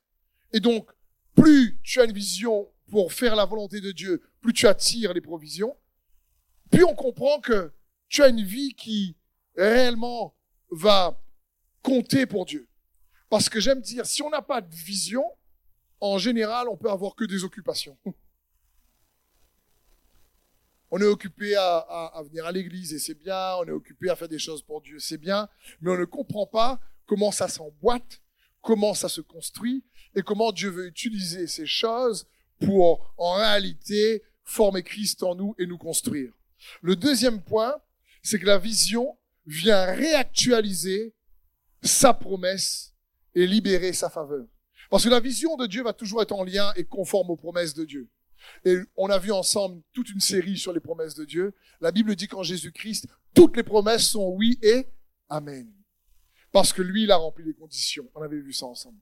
et 0.53 0.61
donc 0.61 0.91
plus 1.35 1.79
tu 1.83 2.01
as 2.01 2.05
une 2.05 2.13
vision 2.13 2.69
pour 2.93 3.15
faire 3.15 3.35
la 3.35 3.47
volonté 3.47 3.81
de 3.81 3.91
Dieu, 3.91 4.23
plus 4.43 4.53
tu 4.53 4.67
attires 4.67 5.15
les 5.15 5.23
provisions, 5.23 5.75
puis 6.71 6.85
on 6.85 6.95
comprend 6.95 7.41
que 7.41 7.73
tu 8.11 8.23
as 8.23 8.29
une 8.29 8.45
vie 8.45 8.75
qui 8.75 9.17
réellement 9.57 10.37
va 10.71 11.19
compter 11.81 12.27
pour 12.27 12.45
Dieu. 12.45 12.69
Parce 13.31 13.49
que 13.49 13.61
j'aime 13.61 13.81
dire, 13.81 14.05
si 14.05 14.21
on 14.21 14.29
n'a 14.29 14.43
pas 14.43 14.61
de 14.61 14.75
vision, 14.75 15.25
en 16.01 16.19
général, 16.19 16.69
on 16.69 16.77
peut 16.77 16.91
avoir 16.91 17.15
que 17.15 17.25
des 17.25 17.45
occupations. 17.45 17.97
On 20.91 21.01
est 21.01 21.07
occupé 21.07 21.57
à, 21.57 22.21
venir 22.27 22.45
à 22.45 22.53
l'église 22.53 22.93
et 22.93 22.99
c'est 22.99 23.15
bien, 23.15 23.55
on 23.55 23.65
est 23.65 23.71
occupé 23.71 24.11
à 24.11 24.15
faire 24.15 24.29
des 24.29 24.39
choses 24.39 24.61
pour 24.61 24.83
Dieu, 24.83 24.99
c'est 24.99 25.17
bien, 25.17 25.49
mais 25.81 25.91
on 25.91 25.97
ne 25.97 26.05
comprend 26.05 26.47
pas 26.47 26.79
comment 27.07 27.33
ça 27.33 27.49
s'emboîte, 27.49 28.21
comment 28.61 28.93
ça 28.93 29.09
se 29.09 29.23
construit 29.23 29.87
et 30.15 30.21
comment 30.21 30.53
Dieu 30.53 30.69
veut 30.69 30.87
utiliser 30.87 31.47
ces 31.47 31.65
choses 31.65 32.27
pour, 32.65 33.15
en 33.17 33.35
réalité, 33.35 34.23
former 34.45 34.83
Christ 34.83 35.23
en 35.23 35.35
nous 35.35 35.55
et 35.59 35.67
nous 35.67 35.79
construire. 35.79 36.33
Le 36.81 36.97
deuxième 36.97 37.43
point, 37.43 37.75
c'est 38.23 38.39
que 38.39 38.47
la 38.47 38.59
vision 38.59 39.17
vient 39.47 39.85
réactualiser 39.87 41.15
sa 41.83 42.15
promesse 42.15 42.95
et 43.35 43.47
libérer 43.47 43.93
sa 43.93 44.09
faveur. 44.11 44.47
Parce 44.91 45.05
que 45.05 45.09
la 45.09 45.21
vision 45.21 45.57
de 45.57 45.67
Dieu 45.67 45.83
va 45.83 45.93
toujours 45.93 46.23
être 46.23 46.33
en 46.33 46.45
lien 46.45 46.73
et 46.77 46.85
conforme 46.85 47.31
aux 47.31 47.37
promesses 47.37 47.75
de 47.75 47.85
Dieu. 47.85 48.09
Et 48.65 48.77
on 48.97 49.09
a 49.09 49.19
vu 49.19 49.33
ensemble 49.33 49.83
toute 49.93 50.11
une 50.11 50.21
série 50.21 50.59
sur 50.59 50.73
les 50.73 50.81
promesses 50.81 51.15
de 51.15 51.25
Dieu. 51.25 51.55
La 51.81 51.93
Bible 51.93 52.15
dit 52.15 52.29
qu'en 52.29 52.43
Jésus-Christ, 52.43 53.09
toutes 53.35 53.57
les 53.57 53.63
promesses 53.63 54.09
sont 54.09 54.29
oui 54.29 54.59
et 54.63 54.87
amen. 55.29 55.73
Parce 56.51 56.73
que 56.73 56.83
lui, 56.83 57.05
il 57.05 57.11
a 57.11 57.17
rempli 57.17 57.45
les 57.45 57.55
conditions. 57.55 58.09
On 58.15 58.23
avait 58.23 58.41
vu 58.41 58.53
ça 58.53 58.67
ensemble. 58.67 58.99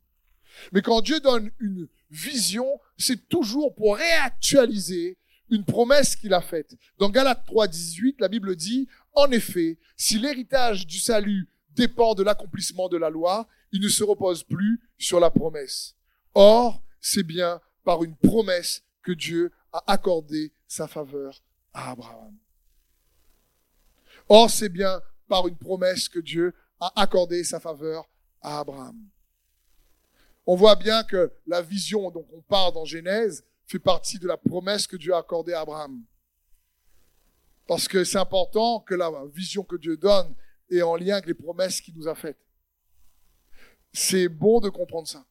Mais 0.72 0.82
quand 0.82 1.00
Dieu 1.00 1.20
donne 1.20 1.50
une 1.58 1.88
vision, 2.10 2.66
c'est 2.96 3.28
toujours 3.28 3.74
pour 3.74 3.96
réactualiser 3.96 5.18
une 5.50 5.64
promesse 5.64 6.16
qu'il 6.16 6.32
a 6.32 6.40
faite. 6.40 6.76
Dans 6.98 7.10
Galates 7.10 7.44
3, 7.46 7.66
18, 7.68 8.20
la 8.20 8.28
Bible 8.28 8.54
dit, 8.56 8.88
en 9.14 9.30
effet, 9.30 9.78
si 9.96 10.18
l'héritage 10.18 10.86
du 10.86 10.98
salut 10.98 11.48
dépend 11.70 12.14
de 12.14 12.22
l'accomplissement 12.22 12.88
de 12.88 12.96
la 12.96 13.10
loi, 13.10 13.48
il 13.72 13.80
ne 13.80 13.88
se 13.88 14.04
repose 14.04 14.44
plus 14.44 14.80
sur 14.98 15.20
la 15.20 15.30
promesse. 15.30 15.94
Or, 16.34 16.82
c'est 17.00 17.22
bien 17.22 17.60
par 17.84 18.04
une 18.04 18.16
promesse 18.16 18.82
que 19.02 19.12
Dieu 19.12 19.52
a 19.72 19.82
accordé 19.92 20.52
sa 20.66 20.86
faveur 20.86 21.42
à 21.72 21.90
Abraham. 21.90 22.36
Or, 24.28 24.50
c'est 24.50 24.68
bien 24.68 25.00
par 25.28 25.48
une 25.48 25.56
promesse 25.56 26.08
que 26.08 26.20
Dieu 26.20 26.54
a 26.78 27.00
accordé 27.00 27.44
sa 27.44 27.60
faveur 27.60 28.08
à 28.42 28.60
Abraham. 28.60 28.96
On 30.46 30.56
voit 30.56 30.76
bien 30.76 31.04
que 31.04 31.32
la 31.46 31.62
vision 31.62 32.10
dont 32.10 32.26
on 32.32 32.40
parle 32.42 32.74
dans 32.74 32.84
Genèse 32.84 33.44
fait 33.66 33.78
partie 33.78 34.18
de 34.18 34.26
la 34.26 34.36
promesse 34.36 34.86
que 34.86 34.96
Dieu 34.96 35.14
a 35.14 35.18
accordée 35.18 35.52
à 35.52 35.60
Abraham. 35.60 36.02
Parce 37.66 37.86
que 37.86 38.02
c'est 38.02 38.18
important 38.18 38.80
que 38.80 38.94
la 38.94 39.10
vision 39.32 39.62
que 39.62 39.76
Dieu 39.76 39.96
donne 39.96 40.34
est 40.70 40.82
en 40.82 40.96
lien 40.96 41.14
avec 41.14 41.26
les 41.26 41.34
promesses 41.34 41.80
qu'il 41.80 41.94
nous 41.94 42.08
a 42.08 42.14
faites. 42.14 42.40
C'est 43.92 44.28
bon 44.28 44.60
de 44.60 44.68
comprendre 44.68 45.06
ça. 45.06 45.24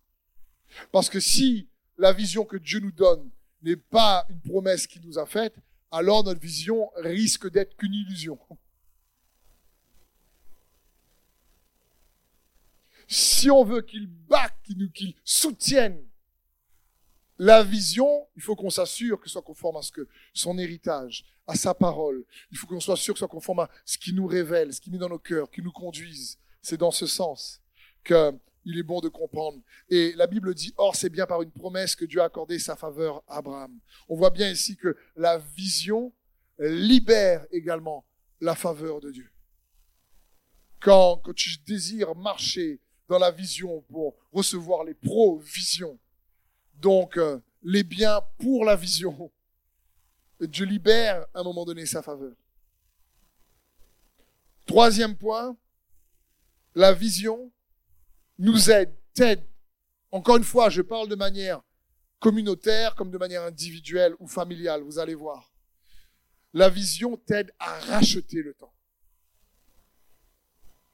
Parce 0.91 1.09
que 1.09 1.19
si 1.19 1.69
la 1.97 2.13
vision 2.13 2.45
que 2.45 2.57
Dieu 2.57 2.79
nous 2.79 2.91
donne 2.91 3.29
n'est 3.61 3.75
pas 3.75 4.25
une 4.29 4.41
promesse 4.41 4.87
qu'il 4.87 5.05
nous 5.05 5.17
a 5.17 5.25
faite, 5.25 5.55
alors 5.91 6.23
notre 6.23 6.39
vision 6.39 6.89
risque 6.97 7.49
d'être 7.49 7.75
qu'une 7.75 7.93
illusion. 7.93 8.39
Si 13.07 13.49
on 13.49 13.63
veut 13.63 13.81
qu'il 13.81 14.07
back, 14.07 14.55
qu'il 14.69 14.77
nous, 14.77 14.89
qu'il 14.91 15.15
soutienne 15.23 16.05
la 17.39 17.63
vision, 17.63 18.27
il 18.35 18.41
faut 18.41 18.55
qu'on 18.55 18.69
s'assure 18.69 19.19
que 19.19 19.29
soit 19.29 19.41
conforme 19.41 19.77
à 19.77 19.81
ce 19.81 19.93
que 19.93 20.07
son 20.33 20.57
héritage, 20.57 21.25
à 21.47 21.55
sa 21.55 21.73
parole. 21.73 22.25
Il 22.51 22.57
faut 22.57 22.67
qu'on 22.67 22.81
soit 22.81 22.97
sûr 22.97 23.13
que 23.13 23.17
soit 23.19 23.29
conforme 23.29 23.61
à 23.61 23.69
ce 23.85 23.97
qui 23.97 24.11
nous 24.11 24.27
révèle, 24.27 24.73
ce 24.73 24.81
qui 24.81 24.91
met 24.91 24.97
dans 24.97 25.07
nos 25.07 25.19
cœurs, 25.19 25.49
qui 25.49 25.61
nous 25.61 25.71
conduise. 25.71 26.37
C'est 26.61 26.75
dans 26.75 26.91
ce 26.91 27.07
sens 27.07 27.61
qu'il 28.03 28.77
est 28.77 28.83
bon 28.83 28.99
de 28.99 29.07
comprendre. 29.07 29.61
Et 29.89 30.11
la 30.17 30.27
Bible 30.27 30.53
dit, 30.53 30.73
or 30.75 30.97
c'est 30.97 31.09
bien 31.09 31.25
par 31.25 31.41
une 31.41 31.51
promesse 31.51 31.95
que 31.95 32.03
Dieu 32.03 32.19
a 32.19 32.25
accordé 32.25 32.59
sa 32.59 32.75
faveur 32.75 33.23
à 33.25 33.37
Abraham. 33.37 33.79
On 34.09 34.17
voit 34.17 34.31
bien 34.31 34.51
ici 34.51 34.75
que 34.75 34.97
la 35.15 35.37
vision 35.37 36.13
libère 36.59 37.45
également 37.51 38.05
la 38.41 38.53
faveur 38.53 38.99
de 38.99 39.11
Dieu. 39.11 39.31
Quand, 40.81 41.21
quand 41.23 41.33
tu 41.33 41.57
désires 41.65 42.15
marcher 42.15 42.81
dans 43.09 43.17
la 43.17 43.31
vision 43.31 43.81
pour 43.89 44.15
recevoir 44.31 44.83
les 44.83 44.93
provisions, 44.93 45.99
donc 46.75 47.17
euh, 47.17 47.41
les 47.63 47.83
biens 47.83 48.21
pour 48.37 48.63
la 48.63 48.75
vision. 48.75 49.31
Dieu 50.39 50.65
libère 50.65 51.25
à 51.33 51.39
un 51.39 51.43
moment 51.43 51.65
donné 51.65 51.85
sa 51.87 52.03
faveur. 52.03 52.35
Troisième 54.67 55.17
point, 55.17 55.57
la 56.75 56.93
vision 56.93 57.51
nous 58.37 58.69
aide, 58.69 58.93
t'aide. 59.15 59.43
Encore 60.11 60.37
une 60.37 60.43
fois, 60.43 60.69
je 60.69 60.83
parle 60.83 61.09
de 61.09 61.15
manière 61.15 61.61
communautaire 62.19 62.93
comme 62.95 63.09
de 63.09 63.17
manière 63.17 63.41
individuelle 63.43 64.13
ou 64.19 64.27
familiale, 64.27 64.81
vous 64.83 64.99
allez 64.99 65.15
voir. 65.15 65.51
La 66.53 66.69
vision 66.69 67.17
t'aide 67.17 67.51
à 67.57 67.79
racheter 67.79 68.43
le 68.43 68.53
temps. 68.53 68.73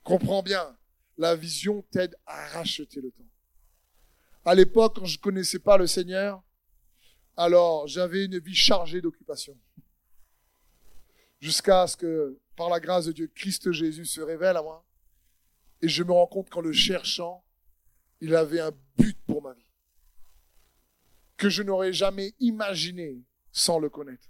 Comprends 0.03 0.43
bien, 0.43 0.77
la 1.17 1.35
vision 1.35 1.81
t'aide 1.91 2.15
à 2.25 2.47
racheter 2.47 3.01
le 3.01 3.11
temps. 3.11 3.29
À 4.43 4.53
l'époque, 4.53 4.97
quand 4.97 5.05
je 5.05 5.19
connaissais 5.19 5.59
pas 5.59 5.77
le 5.77 5.87
Seigneur, 5.87 6.43
alors 7.37 7.87
j'avais 7.87 8.25
une 8.25 8.39
vie 8.39 8.55
chargée 8.55 9.01
d'occupations. 9.01 9.57
Jusqu'à 11.39 11.87
ce 11.87 11.97
que, 11.97 12.39
par 12.55 12.69
la 12.69 12.79
grâce 12.79 13.05
de 13.05 13.11
Dieu, 13.11 13.27
Christ 13.33 13.71
Jésus 13.71 14.05
se 14.05 14.21
révèle 14.21 14.57
à 14.57 14.61
moi. 14.61 14.85
Et 15.81 15.87
je 15.87 16.03
me 16.03 16.11
rends 16.11 16.27
compte 16.27 16.49
qu'en 16.49 16.61
le 16.61 16.71
cherchant, 16.71 17.45
il 18.21 18.33
avait 18.35 18.61
un 18.61 18.71
but 18.97 19.17
pour 19.25 19.41
ma 19.41 19.53
vie. 19.53 19.69
Que 21.37 21.49
je 21.49 21.63
n'aurais 21.63 21.93
jamais 21.93 22.33
imaginé 22.39 23.21
sans 23.51 23.79
le 23.79 23.89
connaître. 23.89 24.29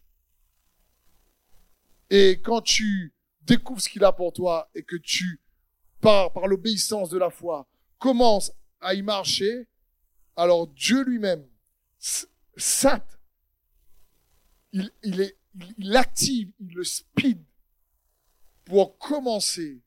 Et 2.09 2.41
quand 2.41 2.61
tu 2.61 3.13
découvres 3.41 3.81
ce 3.81 3.89
qu'il 3.89 4.03
a 4.03 4.11
pour 4.11 4.33
toi 4.33 4.69
et 4.73 4.83
que 4.83 4.95
tu, 4.95 5.41
par, 6.05 6.47
l'obéissance 6.47 7.09
de 7.09 7.17
la 7.17 7.29
foi, 7.29 7.67
commences 7.97 8.51
à 8.79 8.93
y 8.93 9.01
marcher, 9.01 9.67
alors 10.35 10.67
Dieu 10.67 11.03
lui-même, 11.03 11.45
sat, 12.57 13.05
il, 14.71 14.91
il 15.03 15.95
active, 15.95 16.51
il 16.59 16.75
le 16.75 16.83
speed 16.83 17.43
pour 18.65 18.97
commencer 18.97 19.81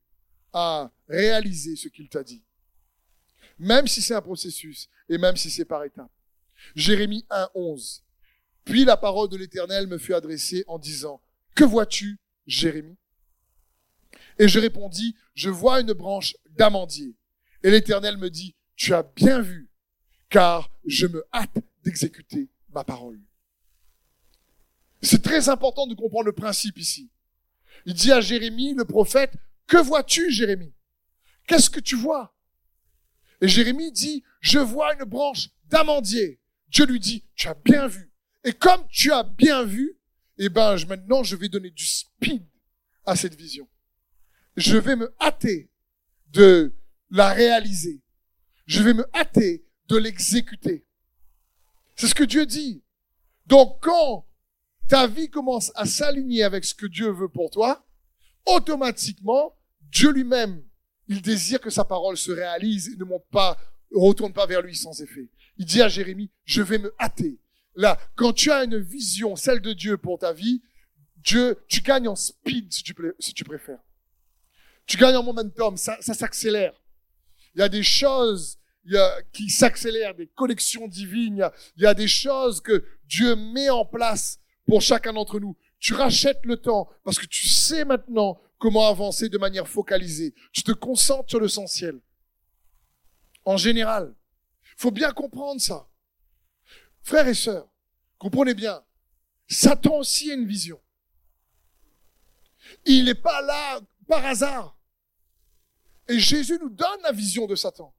à 0.52 0.90
réaliser 1.08 1.76
ce 1.76 1.88
qu'il 1.88 2.08
t'a 2.08 2.24
dit. 2.24 2.42
Même 3.58 3.86
si 3.86 4.00
c'est 4.00 4.14
un 4.14 4.22
processus 4.22 4.88
et 5.08 5.18
même 5.18 5.36
si 5.36 5.50
c'est 5.50 5.64
par 5.64 5.84
étapes. 5.84 6.10
Jérémie 6.74 7.26
1, 7.30 7.50
11. 7.54 8.04
Puis 8.64 8.84
la 8.84 8.96
parole 8.96 9.28
de 9.28 9.36
l'Éternel 9.36 9.86
me 9.86 9.98
fut 9.98 10.14
adressée 10.14 10.64
en 10.66 10.78
disant, 10.78 11.20
Que 11.54 11.64
vois-tu, 11.64 12.18
Jérémie? 12.46 12.96
Et 14.38 14.48
je 14.48 14.58
répondis, 14.58 15.16
Je 15.34 15.50
vois 15.50 15.80
une 15.80 15.92
branche 15.92 16.36
d'amandier. 16.50 17.16
Et 17.62 17.70
l'Éternel 17.70 18.16
me 18.16 18.30
dit, 18.30 18.54
Tu 18.76 18.94
as 18.94 19.02
bien 19.02 19.40
vu, 19.40 19.70
car 20.28 20.70
je 20.86 21.06
me 21.06 21.24
hâte 21.32 21.58
d'exécuter 21.84 22.48
ma 22.70 22.84
parole. 22.84 23.20
C'est 25.02 25.22
très 25.22 25.48
important 25.48 25.86
de 25.86 25.94
comprendre 25.94 26.26
le 26.26 26.32
principe 26.32 26.78
ici. 26.78 27.10
Il 27.86 27.94
dit 27.94 28.12
à 28.12 28.20
Jérémie, 28.20 28.74
le 28.74 28.84
prophète, 28.84 29.32
que 29.66 29.76
vois-tu, 29.76 30.32
Jérémie? 30.32 30.74
Qu'est-ce 31.46 31.70
que 31.70 31.80
tu 31.80 31.96
vois? 31.96 32.34
Et 33.40 33.48
Jérémie 33.48 33.92
dit, 33.92 34.24
je 34.40 34.58
vois 34.58 34.94
une 34.94 35.04
branche 35.04 35.50
d'amandier. 35.66 36.40
Dieu 36.68 36.86
lui 36.86 36.98
dit, 36.98 37.24
tu 37.34 37.48
as 37.48 37.54
bien 37.54 37.86
vu. 37.86 38.12
Et 38.44 38.52
comme 38.52 38.86
tu 38.88 39.12
as 39.12 39.22
bien 39.22 39.64
vu, 39.64 39.98
eh 40.38 40.48
ben, 40.48 40.76
maintenant, 40.86 41.22
je 41.22 41.36
vais 41.36 41.48
donner 41.48 41.70
du 41.70 41.84
speed 41.84 42.44
à 43.04 43.16
cette 43.16 43.34
vision. 43.34 43.68
Je 44.58 44.76
vais 44.76 44.96
me 44.96 45.14
hâter 45.20 45.70
de 46.32 46.74
la 47.10 47.32
réaliser. 47.32 48.02
Je 48.66 48.82
vais 48.82 48.92
me 48.92 49.06
hâter 49.14 49.64
de 49.86 49.96
l'exécuter. 49.96 50.84
C'est 51.94 52.08
ce 52.08 52.14
que 52.14 52.24
Dieu 52.24 52.44
dit. 52.44 52.82
Donc 53.46 53.78
quand 53.80 54.26
ta 54.88 55.06
vie 55.06 55.30
commence 55.30 55.70
à 55.76 55.86
s'aligner 55.86 56.42
avec 56.42 56.64
ce 56.64 56.74
que 56.74 56.86
Dieu 56.86 57.12
veut 57.12 57.28
pour 57.28 57.52
toi, 57.52 57.86
automatiquement, 58.46 59.54
Dieu 59.92 60.10
lui-même, 60.10 60.64
il 61.06 61.22
désire 61.22 61.60
que 61.60 61.70
sa 61.70 61.84
parole 61.84 62.16
se 62.16 62.32
réalise 62.32 62.88
et 62.88 62.96
ne 62.96 63.04
monte 63.04 63.28
pas, 63.30 63.56
retourne 63.94 64.32
pas 64.32 64.46
vers 64.46 64.60
lui 64.60 64.74
sans 64.74 65.00
effet. 65.00 65.30
Il 65.58 65.66
dit 65.66 65.82
à 65.82 65.88
Jérémie, 65.88 66.32
je 66.44 66.62
vais 66.62 66.78
me 66.78 66.92
hâter. 66.98 67.38
Là, 67.76 67.96
quand 68.16 68.32
tu 68.32 68.50
as 68.50 68.64
une 68.64 68.78
vision, 68.78 69.36
celle 69.36 69.60
de 69.60 69.72
Dieu 69.72 69.98
pour 69.98 70.18
ta 70.18 70.32
vie, 70.32 70.62
Dieu, 71.18 71.58
tu 71.68 71.80
gagnes 71.80 72.08
en 72.08 72.16
speed 72.16 72.72
si 72.72 72.82
tu, 72.82 72.92
si 73.20 73.34
tu 73.34 73.44
préfères. 73.44 73.78
Tu 74.88 74.96
gagnes 74.96 75.16
en 75.16 75.22
momentum, 75.22 75.76
ça, 75.76 75.96
ça 76.00 76.14
s'accélère. 76.14 76.72
Il 77.54 77.60
y 77.60 77.62
a 77.62 77.68
des 77.68 77.84
choses 77.84 78.58
il 78.88 78.94
y 78.94 78.96
a, 78.96 79.22
qui 79.32 79.50
s'accélèrent, 79.50 80.14
des 80.14 80.28
connexions 80.28 80.88
divines, 80.88 81.50
il 81.76 81.82
y, 81.82 81.86
a, 81.86 81.92
des 81.92 82.08
choses 82.08 82.62
que 82.62 82.84
Dieu 83.04 83.36
met 83.36 83.68
en 83.68 83.84
place 83.84 84.40
pour 84.66 84.80
chacun 84.80 85.12
d'entre 85.12 85.38
nous. 85.38 85.56
Tu 85.78 85.92
rachètes 85.92 86.44
le 86.44 86.56
temps 86.56 86.88
parce 87.04 87.18
que 87.18 87.26
tu 87.26 87.48
sais 87.48 87.84
maintenant 87.84 88.40
comment 88.56 88.88
avancer 88.88 89.28
de 89.28 89.36
manière 89.36 89.68
focalisée. 89.68 90.34
Tu 90.52 90.62
te 90.62 90.72
concentres 90.72 91.28
sur 91.28 91.40
l'essentiel. 91.40 92.00
En 93.44 93.58
général. 93.58 94.14
Faut 94.78 94.90
bien 94.90 95.12
comprendre 95.12 95.60
ça. 95.60 95.88
Frères 97.02 97.28
et 97.28 97.34
sœurs, 97.34 97.68
comprenez 98.16 98.54
bien. 98.54 98.82
Satan 99.48 99.98
aussi 99.98 100.30
a 100.30 100.34
une 100.34 100.46
vision. 100.46 100.80
Il 102.86 103.04
n'est 103.04 103.14
pas 103.14 103.42
là 103.42 103.80
par 104.06 104.24
hasard. 104.24 104.77
Et 106.08 106.18
Jésus 106.18 106.58
nous 106.60 106.70
donne 106.70 107.02
la 107.02 107.12
vision 107.12 107.46
de 107.46 107.54
Satan. 107.54 107.94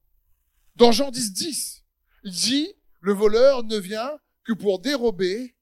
Dans 0.76 0.92
Jean 0.92 1.12
10, 1.12 1.34
10, 1.34 1.84
il 2.24 2.32
dit, 2.32 2.74
le 3.02 3.14
voleur 3.14 3.64
ne 3.64 3.78
vient 3.78 4.20
que 4.44 4.54
pour 4.54 4.80
dérober, 4.80 5.56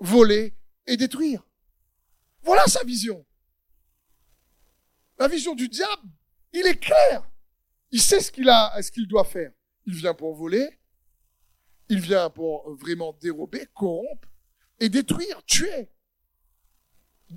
voler 0.00 0.54
et 0.86 0.96
détruire. 0.96 1.46
Voilà 2.42 2.66
sa 2.66 2.82
vision. 2.84 3.24
La 5.18 5.28
vision 5.28 5.54
du 5.54 5.68
diable, 5.68 6.08
il 6.52 6.66
est 6.66 6.78
clair. 6.78 7.30
Il 7.90 8.00
sait 8.00 8.20
ce 8.20 8.32
qu'il 8.32 8.48
a, 8.48 8.80
ce 8.82 8.90
qu'il 8.90 9.06
doit 9.06 9.24
faire. 9.24 9.52
Il 9.86 9.94
vient 9.94 10.14
pour 10.14 10.34
voler, 10.34 10.80
il 11.88 12.00
vient 12.00 12.30
pour 12.30 12.74
vraiment 12.76 13.12
dérober, 13.20 13.66
corrompre 13.74 14.28
et 14.78 14.88
détruire, 14.88 15.42
tuer, 15.44 15.90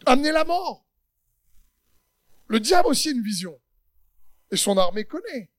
amener 0.05 0.31
la 0.31 0.45
mort. 0.45 0.85
Le 2.47 2.59
diable 2.59 2.87
aussi 2.87 3.09
a 3.09 3.11
une 3.11 3.23
vision. 3.23 3.59
Et 4.53 4.57
son 4.57 4.77
armée 4.77 5.03
connaît. 5.03 5.49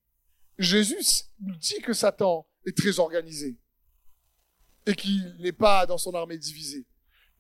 Jésus 0.57 1.25
nous 1.41 1.57
dit 1.57 1.81
que 1.83 1.93
Satan 1.93 2.47
est 2.65 2.77
très 2.77 3.01
organisé 3.01 3.59
et 4.87 4.95
qu'il 4.95 5.37
n'est 5.41 5.51
pas 5.53 5.85
dans 5.85 5.99
son 5.99 6.15
armée 6.15 6.39
divisée 6.39 6.87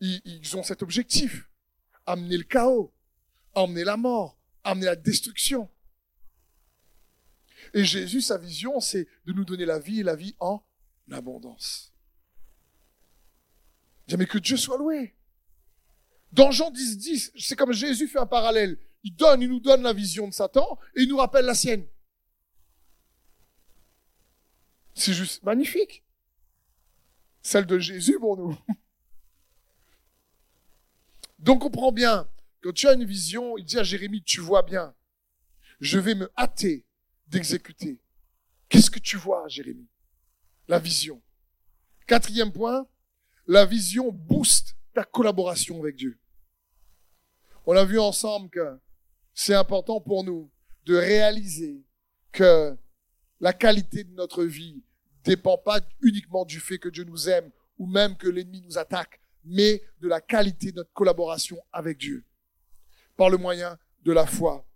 ils, 0.01 0.57
ont 0.57 0.64
cet 0.64 0.83
objectif. 0.83 1.49
Amener 2.07 2.37
le 2.37 2.43
chaos, 2.43 2.93
amener 3.55 3.85
la 3.85 3.97
mort, 3.97 4.37
amener 4.64 4.87
la 4.87 4.97
destruction. 4.97 5.71
Et 7.73 7.85
Jésus, 7.85 8.21
sa 8.21 8.37
vision, 8.37 8.81
c'est 8.81 9.07
de 9.25 9.33
nous 9.33 9.45
donner 9.45 9.64
la 9.64 9.79
vie 9.79 10.01
et 10.01 10.03
la 10.03 10.17
vie 10.17 10.35
en 10.40 10.61
abondance. 11.12 11.93
Mais 14.19 14.27
que 14.27 14.38
Dieu 14.38 14.57
soit 14.57 14.77
loué. 14.77 15.14
Dans 16.33 16.51
Jean 16.51 16.73
10, 16.73 16.99
10, 16.99 17.33
c'est 17.38 17.57
comme 17.57 17.73
Jésus 17.73 18.09
fait 18.09 18.19
un 18.19 18.27
parallèle. 18.27 18.77
Il 19.05 19.14
donne, 19.14 19.43
il 19.43 19.49
nous 19.49 19.61
donne 19.61 19.83
la 19.83 19.93
vision 19.93 20.27
de 20.27 20.33
Satan 20.33 20.79
et 20.97 21.03
il 21.03 21.09
nous 21.09 21.19
rappelle 21.19 21.45
la 21.45 21.55
sienne. 21.55 21.87
C'est 24.95 25.12
juste 25.12 25.43
magnifique. 25.43 26.05
Celle 27.43 27.67
de 27.67 27.79
Jésus 27.79 28.19
pour 28.19 28.37
nous. 28.37 28.59
Donc 31.38 31.57
on 31.57 31.69
comprend 31.69 31.93
bien, 31.93 32.27
quand 32.62 32.73
tu 32.73 32.88
as 32.88 32.95
une 32.95 33.05
vision, 33.05 33.59
il 33.59 33.64
dit 33.64 33.79
à 33.79 33.83
Jérémie, 33.83 34.23
tu 34.23 34.40
vois 34.40 34.62
bien, 34.62 34.95
je 35.81 35.99
vais 35.99 36.14
me 36.14 36.33
hâter 36.38 36.87
d'exécuter. 37.27 38.01
Qu'est-ce 38.71 38.90
que 38.90 38.99
tu 38.99 39.19
vois, 39.19 39.47
Jérémie? 39.49 39.90
La 40.69 40.79
vision. 40.79 41.21
Quatrième 42.07 42.53
point, 42.53 42.88
la 43.47 43.67
vision 43.67 44.11
booste 44.11 44.77
ta 44.95 45.05
collaboration 45.05 45.81
avec 45.81 45.97
Dieu. 45.97 46.19
On 47.67 47.77
a 47.77 47.85
vu 47.85 47.99
ensemble 47.99 48.49
que 48.49 48.81
c'est 49.35 49.55
important 49.55 50.01
pour 50.01 50.25
nous 50.25 50.51
de 50.87 50.97
réaliser 50.97 51.85
que 52.33 52.77
la 53.40 53.53
qualité 53.53 54.05
de 54.05 54.14
notre 54.14 54.44
vie 54.44 54.83
dépend 55.25 55.59
pas 55.59 55.81
uniquement 56.01 56.44
du 56.44 56.61
fait 56.61 56.79
que 56.79 56.88
Dieu 56.88 57.05
nous 57.05 57.29
aime 57.29 57.51
ou 57.79 57.87
même 57.87 58.16
que 58.16 58.29
l'ennemi 58.29 58.61
nous 58.61 58.79
attaque, 58.79 59.20
mais 59.44 59.83
de 60.01 60.09
la 60.09 60.20
qualité 60.20 60.70
de 60.70 60.77
notre 60.77 60.92
collaboration 60.92 61.59
avec 61.73 61.99
Dieu, 61.99 62.25
par 63.16 63.31
le 63.31 63.37
moyen 63.37 63.79
de 64.05 64.12
la 64.12 64.27
foi. 64.27 64.66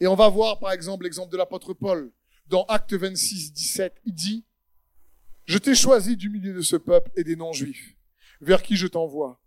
Et 0.00 0.06
on 0.06 0.14
va 0.14 0.28
voir 0.28 0.58
par 0.58 0.72
exemple 0.72 1.04
l'exemple 1.04 1.32
de 1.32 1.36
l'apôtre 1.36 1.74
Paul. 1.74 2.12
Dans 2.46 2.64
Acte 2.64 2.94
26, 2.94 3.52
17, 3.52 3.94
il 4.04 4.14
dit, 4.14 4.44
Je 5.44 5.58
t'ai 5.58 5.74
choisi 5.74 6.16
du 6.16 6.30
milieu 6.30 6.54
de 6.54 6.62
ce 6.62 6.76
peuple 6.76 7.10
et 7.16 7.24
des 7.24 7.36
non-juifs, 7.36 7.96
vers 8.40 8.62
qui 8.62 8.76
je 8.76 8.86
t'envoie. 8.86 9.40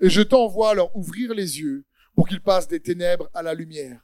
Et 0.00 0.08
je 0.08 0.22
t'envoie 0.22 0.74
leur 0.74 0.94
ouvrir 0.96 1.34
les 1.34 1.60
yeux 1.60 1.84
pour 2.14 2.28
qu'ils 2.28 2.40
passent 2.40 2.68
des 2.68 2.80
ténèbres 2.80 3.28
à 3.34 3.42
la 3.42 3.54
lumière 3.54 4.00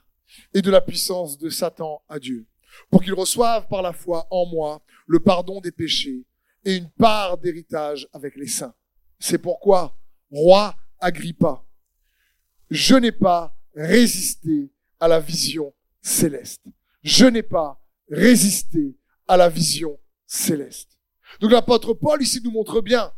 et 0.55 0.63
de 0.63 0.71
la 0.71 0.81
puissance 0.81 1.39
de 1.39 1.49
Satan 1.49 2.03
à 2.09 2.19
Dieu, 2.19 2.47
pour 2.91 3.03
qu'ils 3.03 3.15
reçoivent 3.15 3.69
par 3.69 3.83
la 3.83 3.93
foi 3.93 4.27
en 4.31 4.47
moi 4.47 4.83
le 5.07 5.21
pardon 5.21 5.61
des 5.61 5.73
péchés 5.73 6.25
et 6.65 6.77
une 6.77 6.91
part 6.91 7.39
d'héritage 7.39 8.09
avec 8.13 8.37
les 8.37 8.47
saints. 8.47 8.75
C'est 9.19 9.39
pourquoi, 9.39 9.97
roi 10.31 10.77
Agrippa, 11.01 11.65
je 12.71 12.95
n'ai 12.95 13.13
pas 13.13 13.57
résisté 13.75 14.71
à 14.99 15.09
la 15.09 15.19
vision 15.19 15.73
céleste. 16.03 16.63
Je 17.03 17.27
n'ai 17.27 17.43
pas 17.43 17.81
résisté 18.11 18.97
à 19.27 19.37
la 19.37 19.49
vision 19.49 19.99
céleste. 20.27 20.99
Donc 21.41 21.53
l'apôtre 21.53 21.95
Paul 21.95 22.23
ici 22.23 22.41
nous 22.43 22.51
montre 22.51 22.81
bien, 22.81 23.13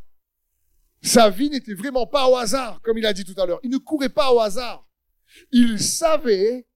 sa 1.03 1.31
vie 1.31 1.51
n'était 1.51 1.75
vraiment 1.75 2.07
pas 2.07 2.29
au 2.29 2.37
hasard, 2.37 2.81
comme 2.83 2.97
il 2.97 3.07
a 3.07 3.13
dit 3.13 3.25
tout 3.25 3.41
à 3.41 3.45
l'heure. 3.45 3.61
Il 3.65 3.71
ne 3.71 3.79
courait 3.79 4.09
pas 4.09 4.33
au 4.33 4.41
hasard. 4.41 4.89
Il 5.51 5.81
savait 5.81 6.67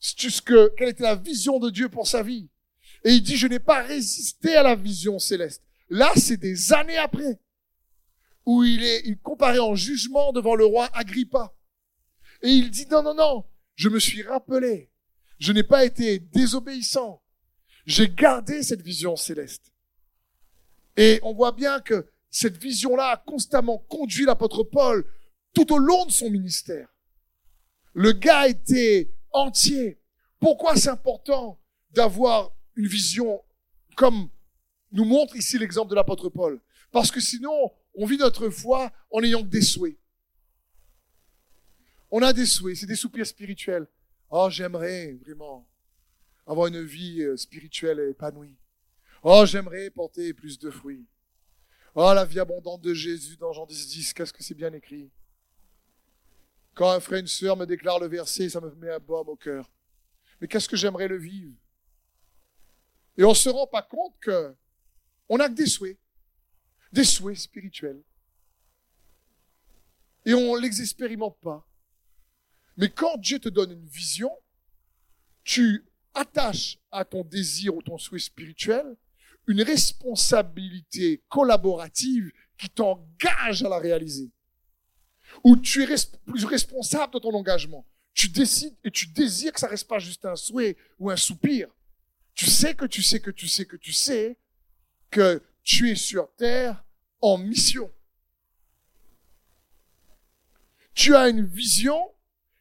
ce 0.00 0.40
que, 0.40 0.74
quelle 0.76 0.88
était 0.88 1.04
la 1.04 1.14
vision 1.14 1.58
de 1.58 1.70
Dieu 1.70 1.88
pour 1.88 2.08
sa 2.08 2.22
vie. 2.22 2.50
Et 3.04 3.12
il 3.12 3.22
dit, 3.22 3.36
je 3.36 3.46
n'ai 3.46 3.60
pas 3.60 3.82
résisté 3.82 4.56
à 4.56 4.62
la 4.62 4.74
vision 4.74 5.18
céleste. 5.18 5.62
Là, 5.88 6.10
c'est 6.16 6.36
des 6.36 6.72
années 6.72 6.98
après, 6.98 7.40
où 8.44 8.64
il 8.64 8.82
est 8.82 9.02
il 9.06 9.18
comparé 9.18 9.58
en 9.58 9.74
jugement 9.74 10.32
devant 10.32 10.54
le 10.54 10.64
roi 10.64 10.88
Agrippa. 10.92 11.54
Et 12.42 12.48
il 12.48 12.70
dit, 12.70 12.86
non, 12.90 13.02
non, 13.02 13.14
non, 13.14 13.44
je 13.74 13.88
me 13.88 13.98
suis 13.98 14.22
rappelé, 14.22 14.90
je 15.38 15.52
n'ai 15.52 15.62
pas 15.62 15.84
été 15.84 16.18
désobéissant, 16.18 17.22
j'ai 17.86 18.08
gardé 18.08 18.62
cette 18.62 18.82
vision 18.82 19.16
céleste. 19.16 19.72
Et 20.96 21.20
on 21.22 21.34
voit 21.34 21.52
bien 21.52 21.80
que 21.80 22.10
cette 22.30 22.56
vision-là 22.56 23.10
a 23.10 23.16
constamment 23.16 23.78
conduit 23.78 24.24
l'apôtre 24.24 24.62
Paul 24.62 25.04
tout 25.52 25.72
au 25.72 25.78
long 25.78 26.06
de 26.06 26.12
son 26.12 26.30
ministère. 26.30 26.88
Le 27.92 28.12
gars 28.12 28.48
était 28.48 29.12
entier. 29.32 30.00
Pourquoi 30.38 30.76
c'est 30.76 30.88
important 30.88 31.60
d'avoir 31.90 32.52
une 32.76 32.86
vision 32.86 33.42
comme 33.96 34.30
nous 34.92 35.04
montre 35.04 35.36
ici 35.36 35.58
l'exemple 35.58 35.90
de 35.90 35.96
l'apôtre 35.96 36.28
Paul? 36.28 36.60
Parce 36.92 37.10
que 37.10 37.20
sinon, 37.20 37.72
on 37.94 38.06
vit 38.06 38.16
notre 38.16 38.48
foi 38.48 38.92
en 39.10 39.22
ayant 39.22 39.42
des 39.42 39.62
souhaits. 39.62 39.98
On 42.10 42.22
a 42.22 42.32
des 42.32 42.46
souhaits, 42.46 42.76
c'est 42.76 42.86
des 42.86 42.96
soupirs 42.96 43.26
spirituels. 43.26 43.86
Oh, 44.30 44.48
j'aimerais 44.50 45.18
vraiment 45.24 45.68
avoir 46.46 46.68
une 46.68 46.82
vie 46.82 47.22
euh, 47.22 47.36
spirituelle 47.36 48.00
épanouie. 48.10 48.56
Oh, 49.22 49.44
j'aimerais 49.44 49.90
porter 49.90 50.32
plus 50.32 50.58
de 50.58 50.70
fruits. 50.70 51.06
Oh, 52.02 52.14
la 52.14 52.24
vie 52.24 52.40
abondante 52.40 52.80
de 52.80 52.94
Jésus 52.94 53.36
dans 53.36 53.52
Jean 53.52 53.66
10, 53.66 53.88
10, 53.88 54.14
qu'est-ce 54.14 54.32
que 54.32 54.42
c'est 54.42 54.54
bien 54.54 54.72
écrit. 54.72 55.10
Quand 56.72 56.90
un 56.92 56.98
frère 56.98 57.18
et 57.18 57.20
une 57.20 57.26
sœur 57.26 57.58
me 57.58 57.66
déclarent 57.66 57.98
le 57.98 58.06
verset, 58.06 58.48
ça 58.48 58.58
me 58.58 58.74
met 58.76 58.88
un 58.88 58.98
baume 58.98 59.28
au 59.28 59.36
cœur. 59.36 59.70
Mais 60.40 60.48
qu'est-ce 60.48 60.66
que 60.66 60.78
j'aimerais 60.78 61.08
le 61.08 61.18
vivre? 61.18 61.52
Et 63.18 63.24
on 63.24 63.28
ne 63.28 63.34
se 63.34 63.50
rend 63.50 63.66
pas 63.66 63.82
compte 63.82 64.14
que 64.18 64.56
on 65.28 65.36
n'a 65.36 65.50
que 65.50 65.52
des 65.52 65.66
souhaits, 65.66 65.98
des 66.90 67.04
souhaits 67.04 67.36
spirituels. 67.36 68.02
Et 70.24 70.32
on 70.32 70.56
ne 70.56 70.60
les 70.62 70.80
expérimente 70.80 71.38
pas. 71.42 71.68
Mais 72.78 72.88
quand 72.88 73.18
Dieu 73.18 73.38
te 73.40 73.50
donne 73.50 73.72
une 73.72 73.86
vision, 73.88 74.32
tu 75.44 75.84
attaches 76.14 76.78
à 76.90 77.04
ton 77.04 77.24
désir 77.24 77.76
ou 77.76 77.82
ton 77.82 77.98
souhait 77.98 78.20
spirituel 78.20 78.96
une 79.46 79.62
responsabilité 79.62 81.22
collaborative 81.28 82.30
qui 82.58 82.68
t'engage 82.68 83.62
à 83.62 83.68
la 83.68 83.78
réaliser. 83.78 84.30
Ou 85.44 85.56
tu 85.56 85.82
es 85.82 85.96
plus 86.26 86.44
responsable 86.44 87.14
de 87.14 87.18
ton 87.18 87.32
engagement. 87.34 87.86
Tu 88.14 88.28
décides 88.28 88.76
et 88.84 88.90
tu 88.90 89.06
désires 89.06 89.52
que 89.52 89.60
ça 89.60 89.68
reste 89.68 89.88
pas 89.88 89.98
juste 89.98 90.24
un 90.24 90.36
souhait 90.36 90.76
ou 90.98 91.10
un 91.10 91.16
soupir. 91.16 91.68
Tu 92.34 92.46
sais 92.46 92.74
que 92.74 92.84
tu 92.84 93.02
sais 93.02 93.20
que 93.20 93.30
tu 93.30 93.48
sais 93.48 93.64
que 93.64 93.76
tu 93.76 93.92
sais 93.92 94.38
que 95.10 95.42
tu 95.62 95.90
es 95.90 95.94
sur 95.94 96.32
terre 96.36 96.84
en 97.20 97.38
mission. 97.38 97.90
Tu 100.94 101.14
as 101.14 101.28
une 101.28 101.44
vision 101.44 102.00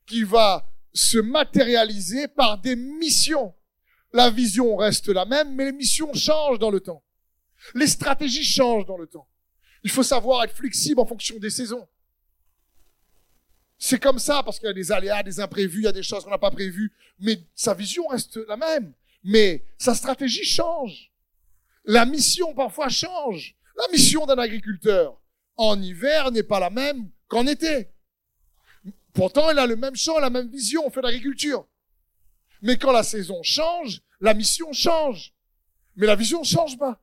qui 0.06 0.24
va 0.24 0.70
se 0.94 1.18
matérialiser 1.18 2.28
par 2.28 2.60
des 2.60 2.76
missions. 2.76 3.54
La 4.14 4.30
vision 4.30 4.76
reste 4.76 5.10
la 5.10 5.26
même, 5.26 5.56
mais 5.56 5.66
les 5.66 5.72
missions 5.72 6.14
changent 6.14 6.60
dans 6.60 6.72
le 6.72 6.80
temps. 6.80 7.04
Les 7.76 7.88
stratégies 7.88 8.44
changent 8.44 8.86
dans 8.86 8.98
le 8.98 9.08
temps. 9.08 9.28
Il 9.84 9.90
faut 9.90 10.04
savoir 10.04 10.44
être 10.44 10.56
flexible 10.56 11.00
en 11.00 11.06
fonction 11.06 11.38
des 11.38 11.50
saisons. 11.50 11.88
C'est 13.78 14.00
comme 14.00 14.20
ça 14.20 14.44
parce 14.44 14.60
qu'il 14.60 14.68
y 14.68 14.72
a 14.72 14.74
des 14.74 14.92
aléas, 14.92 15.24
des 15.24 15.40
imprévus, 15.40 15.80
il 15.80 15.86
y 15.86 15.88
a 15.88 15.94
des 15.94 16.04
choses 16.04 16.24
qu'on 16.24 16.30
n'a 16.30 16.38
pas 16.38 16.52
prévues, 16.52 16.92
mais 17.20 17.40
sa 17.56 17.74
vision 17.74 18.08
reste 18.08 18.38
la 18.48 18.58
même. 18.58 18.94
Mais 19.24 19.64
sa 19.78 19.96
stratégie 19.96 20.44
change. 20.44 21.12
La 21.86 22.06
mission 22.06 22.54
parfois 22.54 22.90
change. 22.90 23.56
La 23.78 23.88
mission 23.92 24.26
d'un 24.26 24.38
agriculteur 24.38 25.22
en 25.56 25.82
hiver 25.82 26.32
n'est 26.32 26.44
pas 26.44 26.60
la 26.60 26.70
même 26.70 27.10
qu'en 27.28 27.48
été. 27.48 27.90
Pourtant, 29.14 29.50
il 29.52 29.60
a 29.60 29.66
le 29.66 29.76
même 29.76 29.96
champ, 29.96 30.20
la 30.20 30.30
même 30.30 30.50
vision, 30.50 30.84
on 30.86 30.90
fait 30.90 31.02
l'agriculture. 31.02 31.68
Mais 32.62 32.78
quand 32.78 32.92
la 32.92 33.04
saison 33.04 33.42
change, 33.44 34.02
la 34.20 34.34
mission 34.34 34.72
change. 34.74 35.34
Mais 35.96 36.06
la 36.06 36.16
vision 36.16 36.40
ne 36.42 36.46
change 36.46 36.78
pas. 36.78 37.02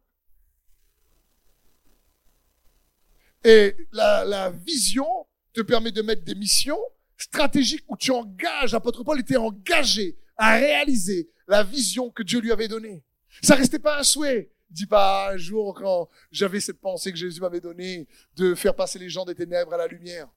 Et 3.44 3.76
la, 3.92 4.50
vision 4.50 5.06
te 5.52 5.60
permet 5.60 5.92
de 5.92 6.02
mettre 6.02 6.24
des 6.24 6.34
missions 6.34 6.80
stratégiques 7.16 7.84
où 7.88 7.96
tu 7.96 8.10
engages, 8.10 8.72
l'apôtre 8.72 9.04
Paul 9.04 9.20
était 9.20 9.36
engagé 9.36 10.18
à 10.36 10.56
réaliser 10.56 11.30
la 11.46 11.62
vision 11.62 12.10
que 12.10 12.22
Dieu 12.22 12.40
lui 12.40 12.52
avait 12.52 12.68
donnée. 12.68 13.04
Ça 13.42 13.54
restait 13.54 13.78
pas 13.78 14.00
un 14.00 14.02
souhait. 14.02 14.50
Il 14.70 14.74
dit 14.74 14.86
pas 14.86 15.32
un 15.32 15.36
jour 15.36 15.74
quand 15.74 16.08
j'avais 16.32 16.58
cette 16.58 16.80
pensée 16.80 17.12
que 17.12 17.18
Jésus 17.18 17.40
m'avait 17.40 17.60
donnée 17.60 18.08
de 18.34 18.54
faire 18.54 18.74
passer 18.74 18.98
les 18.98 19.08
gens 19.08 19.24
des 19.24 19.34
ténèbres 19.34 19.72
à 19.72 19.76
la 19.76 19.86
lumière. 19.86 20.28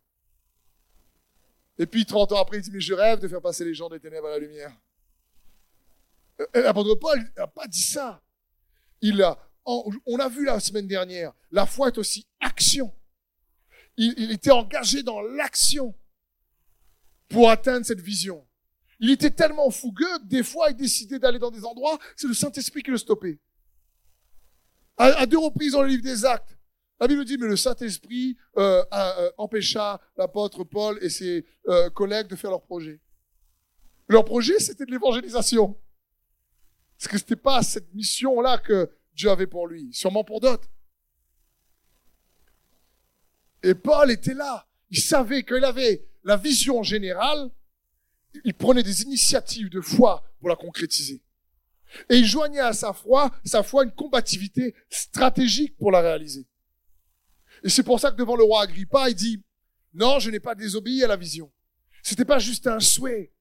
Et 1.79 1.87
puis 1.87 2.05
30 2.05 2.33
ans 2.33 2.41
après, 2.41 2.57
il 2.57 2.61
dit, 2.61 2.71
mais 2.71 2.81
je 2.81 2.93
rêve 2.93 3.19
de 3.19 3.27
faire 3.27 3.41
passer 3.41 3.65
les 3.65 3.73
gens 3.73 3.89
des 3.89 3.99
ténèbres 3.99 4.27
à 4.27 4.31
la 4.31 4.39
lumière. 4.39 4.71
Euh, 6.39 6.45
l'apôtre 6.53 6.95
Paul 6.95 7.19
n'a 7.37 7.47
pas 7.47 7.67
dit 7.67 7.81
ça. 7.81 8.21
Il 9.01 9.21
a, 9.21 9.37
on 9.65 10.17
l'a 10.17 10.29
vu 10.29 10.45
la 10.45 10.59
semaine 10.59 10.87
dernière, 10.87 11.33
la 11.51 11.65
foi 11.65 11.87
est 11.87 11.97
aussi 11.97 12.25
action. 12.39 12.93
Il, 14.01 14.31
était 14.31 14.51
engagé 14.51 15.03
dans 15.03 15.19
l'action 15.21 15.93
pour 17.27 17.49
atteindre 17.49 17.85
cette 17.85 17.99
vision. 17.99 18.47
Il 19.01 19.11
était 19.11 19.29
tellement 19.29 19.69
fougueux 19.71 20.19
des 20.23 20.41
fois 20.41 20.69
il 20.69 20.75
décidait 20.77 21.19
d'aller 21.19 21.37
dans 21.37 21.51
des 21.51 21.65
endroits, 21.65 21.99
c'est 22.15 22.27
le 22.27 22.33
Saint-Esprit 22.33 22.81
qui 22.81 22.91
le 22.91 22.97
stoppait. 22.97 23.39
À, 24.97 25.25
deux 25.25 25.37
reprises 25.37 25.73
dans 25.73 25.81
le 25.81 25.89
livre 25.89 26.03
des 26.03 26.23
Actes, 26.25 26.57
la 26.99 27.07
Bible 27.07 27.25
dit, 27.25 27.37
mais 27.37 27.47
le 27.47 27.57
Saint-Esprit 27.57 28.37
euh, 28.57 28.83
euh, 28.93 29.31
empêcha 29.37 29.99
l'apôtre 30.17 30.63
Paul 30.63 30.97
et 31.01 31.09
ses 31.09 31.45
euh, 31.67 31.89
collègues 31.89 32.27
de 32.27 32.35
faire 32.35 32.51
leur 32.51 32.61
projet. 32.61 33.01
Leur 34.07 34.23
projet, 34.25 34.59
c'était 34.59 34.85
de 34.85 34.91
l'évangélisation. 34.91 35.77
Parce 36.99 37.07
que 37.07 37.17
c'était 37.17 37.37
pas 37.37 37.63
cette 37.63 37.93
mission-là 37.93 38.57
que 38.57 38.91
Dieu 39.13 39.31
avait 39.31 39.47
pour 39.47 39.67
lui, 39.67 39.93
sûrement 39.93 40.25
pour 40.25 40.41
d'autres. 40.41 40.69
Et 43.63 43.73
Paul 43.73 44.11
était 44.11 44.33
là. 44.33 44.67
Il 44.89 44.99
savait 44.99 45.43
qu'il 45.43 45.63
avait 45.63 46.05
la 46.25 46.35
vision 46.35 46.83
générale. 46.83 47.51
Il 48.43 48.53
prenait 48.53 48.83
des 48.83 49.03
initiatives 49.03 49.69
de 49.69 49.79
foi 49.79 50.29
pour 50.39 50.49
la 50.49 50.57
concrétiser. 50.57 51.23
Et 52.09 52.17
il 52.17 52.25
joignait 52.25 52.59
à 52.59 52.73
sa 52.73 52.91
foi, 52.91 53.31
sa 53.45 53.63
foi 53.63 53.85
une 53.85 53.91
combativité 53.91 54.75
stratégique 54.89 55.77
pour 55.77 55.91
la 55.91 56.01
réaliser. 56.01 56.47
Et 57.63 57.69
c'est 57.69 57.83
pour 57.83 57.99
ça 57.99 58.11
que 58.11 58.17
devant 58.17 58.35
le 58.35 58.43
roi 58.43 58.63
Agrippa, 58.63 59.09
il 59.09 59.15
dit, 59.15 59.41
non, 59.93 60.19
je 60.19 60.29
n'ai 60.29 60.39
pas 60.39 60.53
désobéi 60.53 61.03
à 61.03 61.07
la 61.07 61.15
vision. 61.15 61.49
C'était 62.03 62.25
pas 62.25 62.39
juste 62.39 62.67
un 62.67 62.79
souhait. 62.81 63.31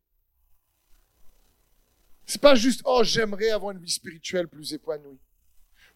C'est 2.29 2.43
pas 2.43 2.55
juste, 2.55 2.83
oh, 2.85 3.03
j'aimerais 3.03 3.49
avoir 3.49 3.73
une 3.73 3.81
vie 3.81 3.91
spirituelle 3.91 4.49
plus 4.49 4.75
épanouie. 4.75 5.19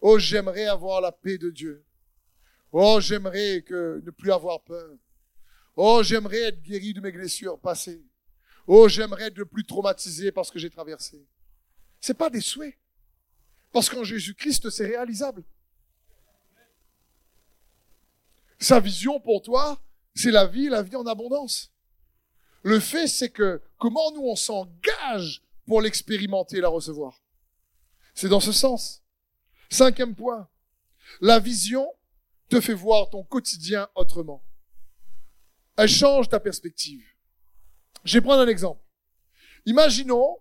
Oh, 0.01 0.17
j'aimerais 0.17 0.65
avoir 0.65 0.99
la 0.99 1.11
paix 1.11 1.37
de 1.37 1.51
Dieu. 1.51 1.85
Oh, 2.71 2.99
j'aimerais 2.99 3.61
que 3.61 4.01
ne 4.03 4.09
plus 4.09 4.31
avoir 4.31 4.63
peur. 4.63 4.89
Oh, 5.75 6.01
j'aimerais 6.01 6.41
être 6.41 6.63
guéri 6.63 6.91
de 6.91 7.01
mes 7.01 7.11
blessures 7.11 7.59
passées. 7.59 8.03
Oh, 8.65 8.87
j'aimerais 8.87 9.25
être 9.25 9.37
le 9.37 9.45
plus 9.45 9.63
traumatisé 9.63 10.31
parce 10.31 10.49
que 10.49 10.57
j'ai 10.57 10.71
traversé. 10.71 11.23
C'est 12.01 12.15
pas 12.15 12.31
des 12.31 12.41
souhaits. 12.41 12.79
Parce 13.71 13.87
qu'en 13.87 14.03
Jésus-Christ, 14.03 14.71
c'est 14.71 14.87
réalisable. 14.87 15.43
Sa 18.57 18.79
vision 18.79 19.19
pour 19.19 19.43
toi, 19.43 19.79
c'est 20.15 20.31
la 20.31 20.47
vie, 20.47 20.67
la 20.67 20.81
vie 20.81 20.95
en 20.95 21.05
abondance. 21.05 21.71
Le 22.63 22.79
fait, 22.79 23.05
c'est 23.05 23.29
que 23.29 23.61
comment 23.77 24.11
nous 24.13 24.23
on 24.23 24.35
s'engage 24.35 25.43
pour 25.65 25.81
l'expérimenter 25.81 26.57
et 26.57 26.61
la 26.61 26.69
recevoir. 26.69 27.21
C'est 28.13 28.29
dans 28.29 28.39
ce 28.39 28.51
sens. 28.51 29.03
Cinquième 29.69 30.15
point. 30.15 30.47
La 31.21 31.39
vision 31.39 31.87
te 32.49 32.61
fait 32.61 32.73
voir 32.73 33.09
ton 33.09 33.23
quotidien 33.23 33.89
autrement. 33.95 34.43
Elle 35.75 35.89
change 35.89 36.29
ta 36.29 36.39
perspective. 36.39 37.03
Je 38.03 38.17
vais 38.17 38.21
prendre 38.21 38.41
un 38.41 38.47
exemple. 38.47 38.81
Imaginons 39.65 40.39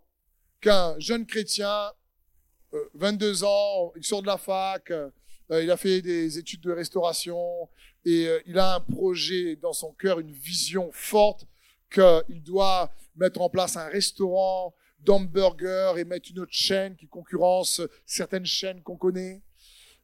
qu'un 0.60 0.98
jeune 0.98 1.26
chrétien, 1.26 1.92
22 2.94 3.42
euh, 3.42 3.46
ans, 3.46 3.92
il 3.96 4.04
sort 4.04 4.22
de 4.22 4.26
la 4.26 4.36
fac, 4.36 4.90
euh, 4.90 5.10
il 5.50 5.70
a 5.70 5.76
fait 5.76 6.02
des 6.02 6.38
études 6.38 6.60
de 6.60 6.72
restauration, 6.72 7.68
et 8.04 8.26
euh, 8.26 8.40
il 8.46 8.58
a 8.58 8.76
un 8.76 8.80
projet 8.80 9.56
dans 9.56 9.72
son 9.72 9.92
cœur, 9.92 10.20
une 10.20 10.32
vision 10.32 10.90
forte 10.92 11.46
qu'il 11.90 12.42
doit 12.42 12.92
mettre 13.16 13.40
en 13.40 13.50
place 13.50 13.76
un 13.76 13.88
restaurant 13.88 14.74
d'hamburgers 15.02 15.94
et 15.98 16.04
mettre 16.04 16.30
une 16.30 16.40
autre 16.40 16.52
chaîne 16.52 16.96
qui 16.96 17.06
concurrence 17.08 17.80
certaines 18.06 18.46
chaînes 18.46 18.82
qu'on 18.82 18.96
connaît. 18.96 19.42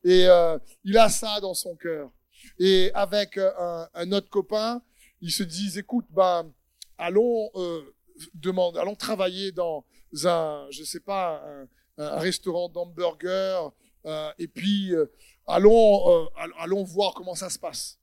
Et 0.04 0.26
euh, 0.26 0.58
il 0.84 0.96
a 0.96 1.08
ça 1.08 1.40
dans 1.40 1.54
son 1.54 1.74
cœur. 1.76 2.10
Et 2.58 2.90
avec 2.94 3.36
euh, 3.36 3.50
un, 3.58 3.88
un, 3.94 4.12
autre 4.12 4.28
copain, 4.28 4.82
ils 5.20 5.32
se 5.32 5.42
disent, 5.42 5.76
écoute, 5.78 6.06
ben, 6.10 6.52
allons 6.96 7.50
euh, 7.56 7.94
demander, 8.34 8.78
allons 8.78 8.94
travailler 8.94 9.52
dans 9.52 9.84
un, 10.24 10.66
je 10.70 10.84
sais 10.84 11.00
pas, 11.00 11.42
un, 11.44 11.68
un 11.98 12.18
restaurant 12.18 12.68
d'hamburgers, 12.68 13.68
euh, 14.06 14.32
et 14.38 14.48
puis 14.48 14.94
euh, 14.94 15.06
allons, 15.46 16.24
euh, 16.24 16.26
allons 16.58 16.84
voir 16.84 17.14
comment 17.14 17.34
ça 17.34 17.50
se 17.50 17.58
passe. 17.58 17.98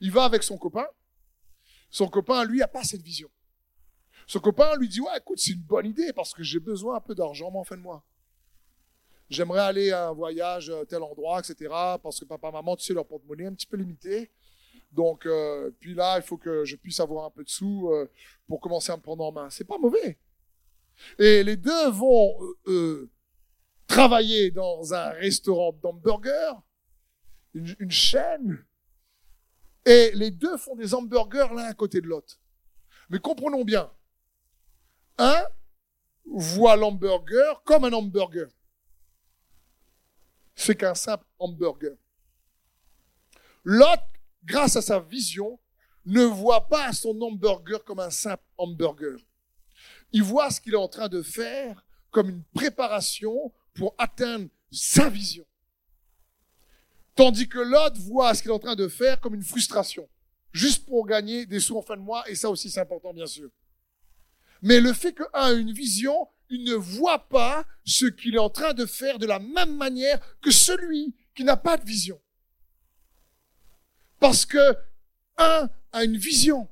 Il 0.00 0.10
va 0.10 0.24
avec 0.24 0.42
son 0.42 0.58
copain. 0.58 0.86
Son 1.90 2.08
copain, 2.08 2.44
lui, 2.44 2.60
a 2.60 2.68
pas 2.68 2.82
cette 2.82 3.02
vision. 3.02 3.30
Son 4.28 4.40
copain 4.40 4.76
lui 4.76 4.88
dit, 4.88 5.00
ouais, 5.00 5.16
écoute, 5.16 5.38
c'est 5.38 5.52
une 5.52 5.62
bonne 5.62 5.86
idée 5.86 6.12
parce 6.12 6.34
que 6.34 6.42
j'ai 6.42 6.60
besoin 6.60 6.96
un 6.96 7.00
peu 7.00 7.14
d'argent 7.14 7.50
en 7.52 7.64
fin 7.64 7.78
de 7.78 7.80
mois. 7.80 8.04
J'aimerais 9.30 9.60
aller 9.60 9.90
à 9.90 10.08
un 10.08 10.12
voyage 10.12 10.68
à 10.68 10.84
tel 10.84 11.02
endroit, 11.02 11.40
etc. 11.40 11.56
Parce 12.02 12.20
que 12.20 12.26
papa, 12.26 12.50
maman, 12.50 12.76
tu 12.76 12.84
sais, 12.84 12.92
leur 12.92 13.06
porte-monnaie 13.06 13.44
est 13.44 13.46
un 13.46 13.54
petit 13.54 13.66
peu 13.66 13.78
limité. 13.78 14.30
Donc, 14.92 15.24
euh, 15.24 15.70
puis 15.80 15.94
là, 15.94 16.18
il 16.18 16.22
faut 16.22 16.36
que 16.36 16.66
je 16.66 16.76
puisse 16.76 17.00
avoir 17.00 17.24
un 17.24 17.30
peu 17.30 17.42
de 17.42 17.48
sous 17.48 17.88
euh, 17.88 18.10
pour 18.46 18.60
commencer 18.60 18.92
à 18.92 18.98
me 18.98 19.02
prendre 19.02 19.24
en 19.24 19.32
main. 19.32 19.48
C'est 19.48 19.66
pas 19.66 19.78
mauvais. 19.78 20.18
Et 21.18 21.42
les 21.42 21.56
deux 21.56 21.88
vont 21.90 22.36
euh, 22.42 22.58
euh 22.66 23.10
travailler 23.86 24.50
dans 24.50 24.92
un 24.92 25.08
restaurant 25.12 25.72
d'hamburgers, 25.72 26.52
une, 27.54 27.74
une 27.78 27.90
chaîne, 27.90 28.62
et 29.86 30.10
les 30.12 30.30
deux 30.30 30.58
font 30.58 30.76
des 30.76 30.92
hamburgers 30.92 31.48
l'un 31.56 31.64
à 31.64 31.72
côté 31.72 32.02
de 32.02 32.06
l'autre. 32.06 32.38
Mais 33.08 33.18
comprenons 33.18 33.64
bien, 33.64 33.90
un 35.18 35.44
voit 36.24 36.76
l'hamburger 36.76 37.62
comme 37.64 37.84
un 37.84 37.92
hamburger. 37.92 38.48
C'est 40.54 40.76
qu'un 40.76 40.94
simple 40.94 41.24
hamburger. 41.38 41.96
L'autre, 43.64 44.04
grâce 44.44 44.76
à 44.76 44.82
sa 44.82 45.00
vision, 45.00 45.58
ne 46.04 46.24
voit 46.24 46.68
pas 46.68 46.92
son 46.92 47.20
hamburger 47.20 47.84
comme 47.84 48.00
un 48.00 48.10
simple 48.10 48.44
hamburger. 48.56 49.18
Il 50.12 50.22
voit 50.22 50.50
ce 50.50 50.60
qu'il 50.60 50.72
est 50.72 50.76
en 50.76 50.88
train 50.88 51.08
de 51.08 51.22
faire 51.22 51.84
comme 52.10 52.30
une 52.30 52.42
préparation 52.54 53.52
pour 53.74 53.94
atteindre 53.98 54.48
sa 54.70 55.08
vision. 55.08 55.44
Tandis 57.14 57.48
que 57.48 57.58
l'autre 57.58 58.00
voit 58.00 58.34
ce 58.34 58.42
qu'il 58.42 58.50
est 58.50 58.54
en 58.54 58.58
train 58.58 58.76
de 58.76 58.88
faire 58.88 59.20
comme 59.20 59.34
une 59.34 59.42
frustration, 59.42 60.08
juste 60.52 60.86
pour 60.86 61.06
gagner 61.06 61.46
des 61.46 61.60
sous 61.60 61.76
en 61.76 61.82
fin 61.82 61.96
de 61.96 62.02
mois, 62.02 62.28
et 62.30 62.34
ça 62.34 62.48
aussi 62.48 62.70
c'est 62.70 62.80
important 62.80 63.12
bien 63.12 63.26
sûr. 63.26 63.50
Mais 64.62 64.80
le 64.80 64.92
fait 64.92 65.12
qu'un 65.12 65.28
a 65.32 65.52
une 65.52 65.72
vision, 65.72 66.28
il 66.50 66.64
ne 66.64 66.74
voit 66.74 67.28
pas 67.28 67.66
ce 67.84 68.06
qu'il 68.06 68.34
est 68.34 68.40
en 68.40 68.50
train 68.50 68.74
de 68.74 68.86
faire 68.86 69.18
de 69.18 69.26
la 69.26 69.38
même 69.38 69.76
manière 69.76 70.20
que 70.40 70.50
celui 70.50 71.14
qui 71.34 71.44
n'a 71.44 71.56
pas 71.56 71.76
de 71.76 71.84
vision. 71.84 72.20
Parce 74.18 74.44
que 74.44 74.76
un 75.36 75.70
a 75.92 76.04
une 76.04 76.16
vision. 76.16 76.68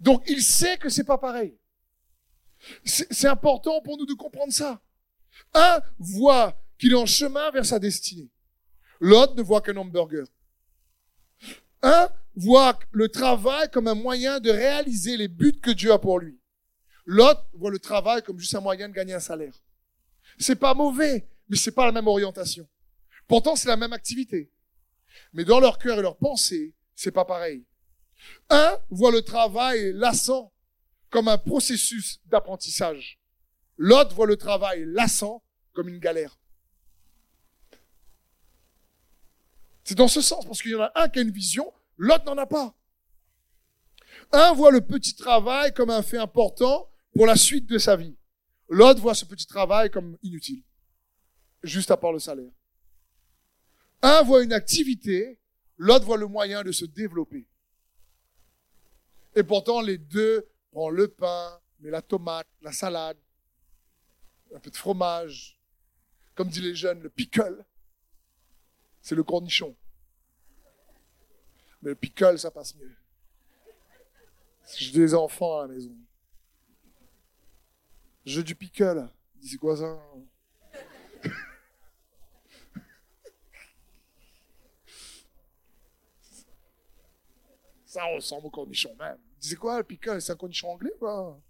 Donc 0.00 0.24
il 0.28 0.42
sait 0.42 0.76
que 0.78 0.88
c'est 0.88 1.04
pas 1.04 1.18
pareil. 1.18 1.58
C'est 2.84 3.28
important 3.28 3.80
pour 3.82 3.96
nous 3.96 4.06
de 4.06 4.14
comprendre 4.14 4.52
ça. 4.52 4.82
Un 5.54 5.80
voit 5.98 6.60
qu'il 6.78 6.92
est 6.92 6.96
en 6.96 7.06
chemin 7.06 7.50
vers 7.50 7.64
sa 7.64 7.78
destinée. 7.78 8.30
L'autre 9.00 9.34
ne 9.34 9.42
voit 9.42 9.60
qu'un 9.60 9.76
hamburger. 9.76 10.26
Un 11.82 12.08
voit 12.36 12.78
le 12.92 13.08
travail 13.08 13.68
comme 13.70 13.88
un 13.88 13.94
moyen 13.94 14.40
de 14.40 14.50
réaliser 14.50 15.16
les 15.16 15.28
buts 15.28 15.58
que 15.60 15.70
Dieu 15.70 15.92
a 15.92 15.98
pour 15.98 16.20
lui. 16.20 16.40
L'autre 17.06 17.46
voit 17.54 17.70
le 17.70 17.78
travail 17.78 18.22
comme 18.22 18.38
juste 18.38 18.54
un 18.54 18.60
moyen 18.60 18.88
de 18.88 18.94
gagner 18.94 19.14
un 19.14 19.20
salaire. 19.20 19.54
C'est 20.38 20.56
pas 20.56 20.74
mauvais, 20.74 21.28
mais 21.48 21.56
c'est 21.56 21.72
pas 21.72 21.86
la 21.86 21.92
même 21.92 22.08
orientation. 22.08 22.68
Pourtant, 23.26 23.56
c'est 23.56 23.68
la 23.68 23.76
même 23.76 23.92
activité. 23.92 24.52
Mais 25.32 25.44
dans 25.44 25.60
leur 25.60 25.78
cœur 25.78 25.98
et 25.98 26.02
leur 26.02 26.16
pensée, 26.16 26.74
c'est 26.94 27.10
pas 27.10 27.24
pareil. 27.24 27.64
Un 28.50 28.78
voit 28.90 29.12
le 29.12 29.22
travail 29.22 29.92
lassant 29.94 30.52
comme 31.10 31.28
un 31.28 31.38
processus 31.38 32.20
d'apprentissage. 32.26 33.18
L'autre 33.76 34.14
voit 34.14 34.26
le 34.26 34.36
travail 34.36 34.84
lassant 34.86 35.42
comme 35.72 35.88
une 35.88 35.98
galère. 35.98 36.38
C'est 39.84 39.94
dans 39.94 40.08
ce 40.08 40.20
sens, 40.20 40.44
parce 40.44 40.60
qu'il 40.60 40.72
y 40.72 40.74
en 40.74 40.82
a 40.82 40.92
un 40.96 41.08
qui 41.08 41.20
a 41.20 41.22
une 41.22 41.30
vision, 41.30 41.72
l'autre 41.96 42.24
n'en 42.24 42.38
a 42.38 42.46
pas. 42.46 42.74
Un 44.32 44.52
voit 44.52 44.70
le 44.70 44.80
petit 44.80 45.14
travail 45.14 45.72
comme 45.72 45.90
un 45.90 46.02
fait 46.02 46.18
important 46.18 46.90
pour 47.14 47.26
la 47.26 47.36
suite 47.36 47.66
de 47.66 47.78
sa 47.78 47.96
vie. 47.96 48.16
L'autre 48.68 49.00
voit 49.00 49.14
ce 49.14 49.24
petit 49.24 49.46
travail 49.46 49.90
comme 49.90 50.18
inutile, 50.22 50.62
juste 51.62 51.90
à 51.90 51.96
part 51.96 52.12
le 52.12 52.18
salaire. 52.18 52.50
Un 54.02 54.22
voit 54.22 54.42
une 54.42 54.52
activité, 54.52 55.38
l'autre 55.76 56.04
voit 56.04 56.16
le 56.16 56.26
moyen 56.26 56.62
de 56.62 56.72
se 56.72 56.84
développer. 56.84 57.46
Et 59.34 59.42
pourtant, 59.42 59.80
les 59.80 59.98
deux 59.98 60.48
prennent 60.72 60.94
le 60.94 61.08
pain, 61.08 61.60
mais 61.80 61.90
la 61.90 62.02
tomate, 62.02 62.48
la 62.62 62.72
salade, 62.72 63.18
un 64.54 64.58
peu 64.58 64.70
de 64.70 64.76
fromage, 64.76 65.60
comme 66.34 66.48
disent 66.48 66.62
les 66.62 66.74
jeunes, 66.74 67.00
le 67.00 67.10
pickle 67.10 67.64
c'est 69.06 69.14
le 69.14 69.22
cornichon. 69.22 69.76
Mais 71.82 71.90
le 71.90 71.94
pickle, 71.94 72.38
ça 72.38 72.50
passe 72.50 72.74
mieux. 72.76 72.96
J'ai 74.76 74.92
des 74.92 75.14
enfants 75.14 75.60
à 75.60 75.62
la 75.66 75.74
maison. 75.74 75.94
Jeu 78.24 78.42
du 78.42 78.54
pickle. 78.54 79.08
Dis 79.36 79.50
c'est 79.50 79.56
quoi 79.56 79.76
ça? 79.76 80.02
Ça 87.84 88.04
ressemble 88.04 88.46
au 88.46 88.50
cornichon 88.50 88.94
même. 88.98 89.18
C'est 89.38 89.56
quoi 89.56 89.78
le 89.78 89.84
pickle 89.84 90.20
C'est 90.20 90.32
un 90.32 90.36
cornichon 90.36 90.70
anglais 90.70 90.92
quoi 90.98 91.40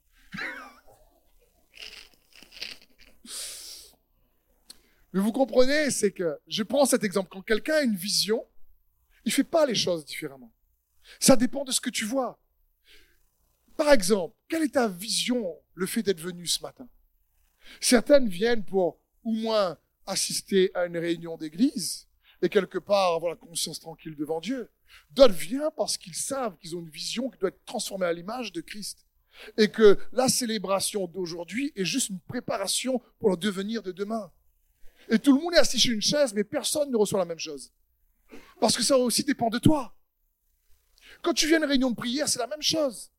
Mais 5.12 5.20
vous 5.22 5.32
comprenez, 5.32 5.90
c'est 5.90 6.12
que 6.12 6.38
je 6.46 6.62
prends 6.62 6.84
cet 6.84 7.02
exemple. 7.02 7.30
Quand 7.30 7.40
quelqu'un 7.40 7.76
a 7.76 7.80
une 7.80 7.96
vision, 7.96 8.46
il 9.26 9.32
fait 9.32 9.44
pas 9.44 9.66
les 9.66 9.74
choses 9.74 10.04
différemment. 10.04 10.52
Ça 11.20 11.36
dépend 11.36 11.64
de 11.64 11.72
ce 11.72 11.80
que 11.80 11.90
tu 11.90 12.04
vois. 12.04 12.40
Par 13.76 13.92
exemple, 13.92 14.34
quelle 14.48 14.62
est 14.62 14.74
ta 14.74 14.88
vision, 14.88 15.54
le 15.74 15.86
fait 15.86 16.02
d'être 16.02 16.20
venu 16.20 16.46
ce 16.46 16.62
matin? 16.62 16.88
Certaines 17.80 18.28
viennent 18.28 18.64
pour 18.64 18.98
au 19.24 19.32
moins 19.32 19.76
assister 20.06 20.70
à 20.74 20.86
une 20.86 20.96
réunion 20.96 21.36
d'église 21.36 22.08
et 22.40 22.48
quelque 22.48 22.78
part 22.78 23.14
avoir 23.14 23.32
la 23.32 23.36
conscience 23.36 23.80
tranquille 23.80 24.14
devant 24.16 24.40
Dieu. 24.40 24.70
D'autres 25.10 25.34
viennent 25.34 25.70
parce 25.76 25.98
qu'ils 25.98 26.14
savent 26.14 26.56
qu'ils 26.58 26.76
ont 26.76 26.80
une 26.80 26.88
vision 26.88 27.28
qui 27.28 27.38
doit 27.38 27.48
être 27.48 27.64
transformée 27.64 28.06
à 28.06 28.12
l'image 28.12 28.52
de 28.52 28.60
Christ 28.60 29.04
et 29.58 29.68
que 29.68 29.98
la 30.12 30.28
célébration 30.28 31.08
d'aujourd'hui 31.08 31.72
est 31.74 31.84
juste 31.84 32.10
une 32.10 32.20
préparation 32.20 33.02
pour 33.18 33.30
le 33.30 33.36
devenir 33.36 33.82
de 33.82 33.90
demain. 33.90 34.30
Et 35.08 35.18
tout 35.18 35.36
le 35.36 35.42
monde 35.42 35.54
est 35.54 35.58
assis 35.58 35.80
sur 35.80 35.92
une 35.92 36.00
chaise, 36.00 36.32
mais 36.32 36.44
personne 36.44 36.90
ne 36.90 36.96
reçoit 36.96 37.18
la 37.18 37.24
même 37.24 37.38
chose. 37.38 37.72
Parce 38.60 38.76
que 38.76 38.82
ça 38.82 38.96
aussi 38.98 39.24
dépend 39.24 39.50
de 39.50 39.58
toi. 39.58 39.96
Quand 41.22 41.34
tu 41.34 41.46
viens 41.46 41.60
à 41.60 41.64
une 41.64 41.70
réunion 41.70 41.90
de 41.90 41.96
prière, 41.96 42.28
c'est 42.28 42.38
la 42.38 42.46
même 42.46 42.62
chose. 42.62 43.10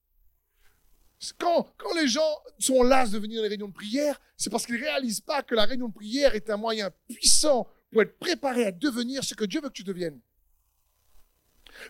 Quand, 1.40 1.74
quand 1.78 1.96
les 1.96 2.08
gens 2.08 2.38
sont 2.60 2.84
las 2.84 3.12
de 3.12 3.18
venir 3.18 3.42
à 3.42 3.46
une 3.46 3.50
réunion 3.50 3.68
de 3.68 3.74
prière, 3.74 4.20
c'est 4.36 4.50
parce 4.50 4.66
qu'ils 4.66 4.76
ne 4.76 4.82
réalisent 4.82 5.22
pas 5.22 5.42
que 5.42 5.56
la 5.56 5.66
réunion 5.66 5.88
de 5.88 5.94
prière 5.94 6.36
est 6.36 6.50
un 6.50 6.58
moyen 6.58 6.92
puissant 7.08 7.68
pour 7.92 8.02
être 8.02 8.20
préparé 8.20 8.66
à 8.66 8.72
devenir 8.72 9.24
ce 9.24 9.34
que 9.34 9.46
Dieu 9.46 9.62
veut 9.62 9.70
que 9.70 9.74
tu 9.74 9.84
deviennes. 9.84 10.20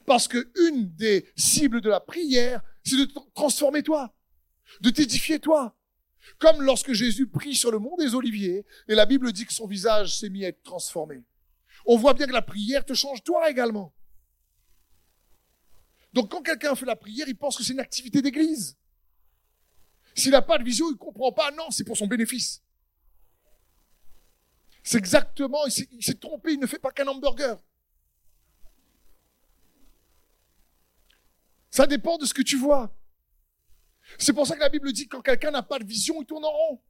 Parce 0.05 0.27
que 0.27 0.51
une 0.67 0.93
des 0.95 1.29
cibles 1.35 1.81
de 1.81 1.89
la 1.89 1.99
prière, 1.99 2.61
c'est 2.83 2.97
de 2.97 3.09
transformer 3.33 3.83
toi, 3.83 4.13
de 4.81 4.89
t'édifier 4.89 5.39
toi, 5.39 5.77
comme 6.39 6.61
lorsque 6.61 6.93
Jésus 6.93 7.27
prie 7.27 7.55
sur 7.55 7.71
le 7.71 7.79
mont 7.79 7.95
des 7.97 8.15
Oliviers, 8.15 8.65
et 8.87 8.95
la 8.95 9.05
Bible 9.05 9.31
dit 9.31 9.45
que 9.45 9.53
son 9.53 9.67
visage 9.67 10.17
s'est 10.17 10.29
mis 10.29 10.45
à 10.45 10.49
être 10.49 10.63
transformé. 10.63 11.23
On 11.87 11.97
voit 11.97 12.13
bien 12.13 12.27
que 12.27 12.33
la 12.33 12.41
prière 12.41 12.85
te 12.85 12.93
change 12.93 13.23
toi 13.23 13.49
également. 13.49 13.93
Donc 16.13 16.29
quand 16.29 16.41
quelqu'un 16.41 16.75
fait 16.75 16.85
la 16.85 16.95
prière, 16.95 17.27
il 17.27 17.37
pense 17.37 17.57
que 17.57 17.63
c'est 17.63 17.73
une 17.73 17.79
activité 17.79 18.21
d'église. 18.21 18.77
S'il 20.13 20.31
n'a 20.31 20.41
pas 20.41 20.57
de 20.57 20.63
vision, 20.63 20.87
il 20.89 20.93
ne 20.93 20.97
comprend 20.97 21.31
pas. 21.31 21.49
Non, 21.51 21.71
c'est 21.71 21.83
pour 21.83 21.95
son 21.95 22.07
bénéfice. 22.07 22.61
C'est 24.83 24.97
exactement, 24.97 25.65
il 25.65 26.03
s'est 26.03 26.15
trompé, 26.15 26.53
il 26.53 26.59
ne 26.59 26.65
fait 26.65 26.79
pas 26.79 26.91
qu'un 26.91 27.07
hamburger. 27.07 27.57
Ça 31.69 31.85
dépend 31.85 32.17
de 32.17 32.25
ce 32.25 32.33
que 32.33 32.41
tu 32.41 32.57
vois. 32.57 32.97
C'est 34.17 34.33
pour 34.33 34.47
ça 34.47 34.55
que 34.55 34.61
la 34.61 34.69
Bible 34.69 34.91
dit 34.93 35.07
que 35.07 35.17
quand 35.17 35.21
quelqu'un 35.21 35.51
n'a 35.51 35.61
pas 35.61 35.77
de 35.79 35.85
vision, 35.85 36.21
il 36.21 36.25
tourne 36.25 36.45
en 36.45 36.51
rond. 36.51 36.81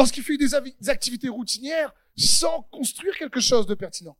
Parce 0.00 0.12
qu'il 0.12 0.22
fait 0.22 0.38
des 0.38 0.54
activités 0.88 1.28
routinières 1.28 1.94
sans 2.16 2.62
construire 2.72 3.14
quelque 3.18 3.38
chose 3.38 3.66
de 3.66 3.74
pertinent. 3.74 4.16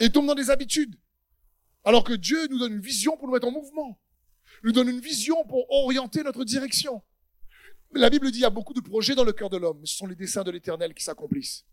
Et 0.00 0.10
tombe 0.10 0.26
dans 0.26 0.34
des 0.34 0.50
habitudes. 0.50 0.98
Alors 1.84 2.02
que 2.02 2.14
Dieu 2.14 2.48
nous 2.48 2.58
donne 2.58 2.72
une 2.72 2.80
vision 2.80 3.16
pour 3.16 3.28
nous 3.28 3.32
mettre 3.32 3.46
en 3.46 3.52
mouvement. 3.52 4.00
Il 4.64 4.66
nous 4.66 4.72
donne 4.72 4.88
une 4.88 4.98
vision 4.98 5.44
pour 5.44 5.70
orienter 5.70 6.24
notre 6.24 6.42
direction. 6.42 7.00
La 7.92 8.10
Bible 8.10 8.26
dit 8.26 8.32
qu'il 8.32 8.40
y 8.40 8.44
a 8.44 8.50
beaucoup 8.50 8.74
de 8.74 8.80
projets 8.80 9.14
dans 9.14 9.22
le 9.22 9.32
cœur 9.32 9.50
de 9.50 9.56
l'homme, 9.56 9.86
ce 9.86 9.98
sont 9.98 10.08
les 10.08 10.16
desseins 10.16 10.42
de 10.42 10.50
l'éternel 10.50 10.92
qui 10.92 11.04
s'accomplissent. 11.04 11.64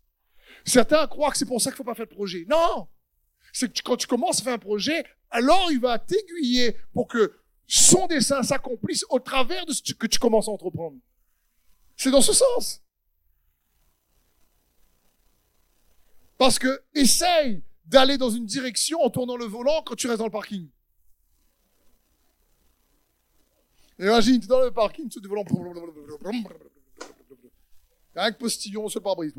Certains 0.64 1.08
croient 1.08 1.32
que 1.32 1.38
c'est 1.38 1.46
pour 1.46 1.60
ça 1.60 1.70
qu'il 1.70 1.74
ne 1.74 1.76
faut 1.78 1.90
pas 1.90 1.96
faire 1.96 2.06
de 2.06 2.14
projet. 2.14 2.46
Non! 2.48 2.86
C'est 3.52 3.72
que 3.72 3.82
quand 3.82 3.96
tu 3.96 4.06
commences 4.06 4.38
à 4.38 4.44
faire 4.44 4.54
un 4.54 4.58
projet, 4.58 5.04
alors 5.32 5.72
il 5.72 5.80
va 5.80 5.98
t'aiguiller 5.98 6.76
pour 6.92 7.08
que 7.08 7.40
son 7.66 8.06
dessein 8.06 8.44
s'accomplisse 8.44 9.04
au 9.10 9.18
travers 9.18 9.66
de 9.66 9.72
ce 9.72 9.94
que 9.94 10.06
tu 10.06 10.20
commences 10.20 10.46
à 10.46 10.52
entreprendre. 10.52 10.96
C'est 12.02 12.10
dans 12.10 12.20
ce 12.20 12.32
sens. 12.32 12.82
Parce 16.36 16.58
que 16.58 16.82
essaye 16.94 17.62
d'aller 17.84 18.18
dans 18.18 18.30
une 18.30 18.44
direction 18.44 19.00
en 19.02 19.08
tournant 19.08 19.36
le 19.36 19.44
volant 19.44 19.84
quand 19.84 19.94
tu 19.94 20.08
restes 20.08 20.18
dans 20.18 20.24
le 20.24 20.32
parking. 20.32 20.68
Imagine, 24.00 24.40
tu 24.40 24.46
es 24.46 24.48
dans 24.48 24.62
le 24.62 24.72
parking, 24.72 25.08
tu 25.08 25.20
es 25.20 25.28
volant. 25.28 25.44
Avec 28.16 28.36
postillon 28.36 28.88
sur 28.88 28.98
le 28.98 29.04
pare-brise. 29.04 29.34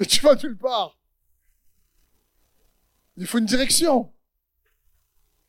Et 0.00 0.06
tu 0.06 0.22
vas 0.22 0.34
nulle 0.34 0.58
part. 0.58 0.98
Il 3.16 3.28
faut 3.28 3.38
une 3.38 3.46
direction. 3.46 4.12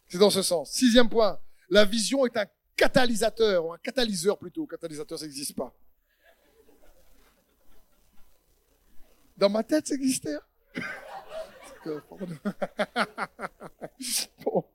C'est 0.08 0.20
dans 0.20 0.30
ce 0.30 0.44
sens. 0.44 0.72
Sixième 0.72 1.10
point. 1.10 1.42
La 1.72 1.84
vision 1.84 2.28
est 2.28 2.38
un 2.38 2.46
catalyseur, 2.82 3.66
ou 3.66 3.74
un 3.74 3.78
catalyseur 3.78 4.38
plutôt. 4.38 4.66
Catalyseur, 4.66 5.06
ça 5.10 5.26
n'existe 5.26 5.56
pas. 5.56 5.74
Dans 9.38 9.50
ma 9.50 9.64
tête, 9.64 9.88
ça 9.88 9.96
existait. 9.96 10.38
bon. 14.44 14.66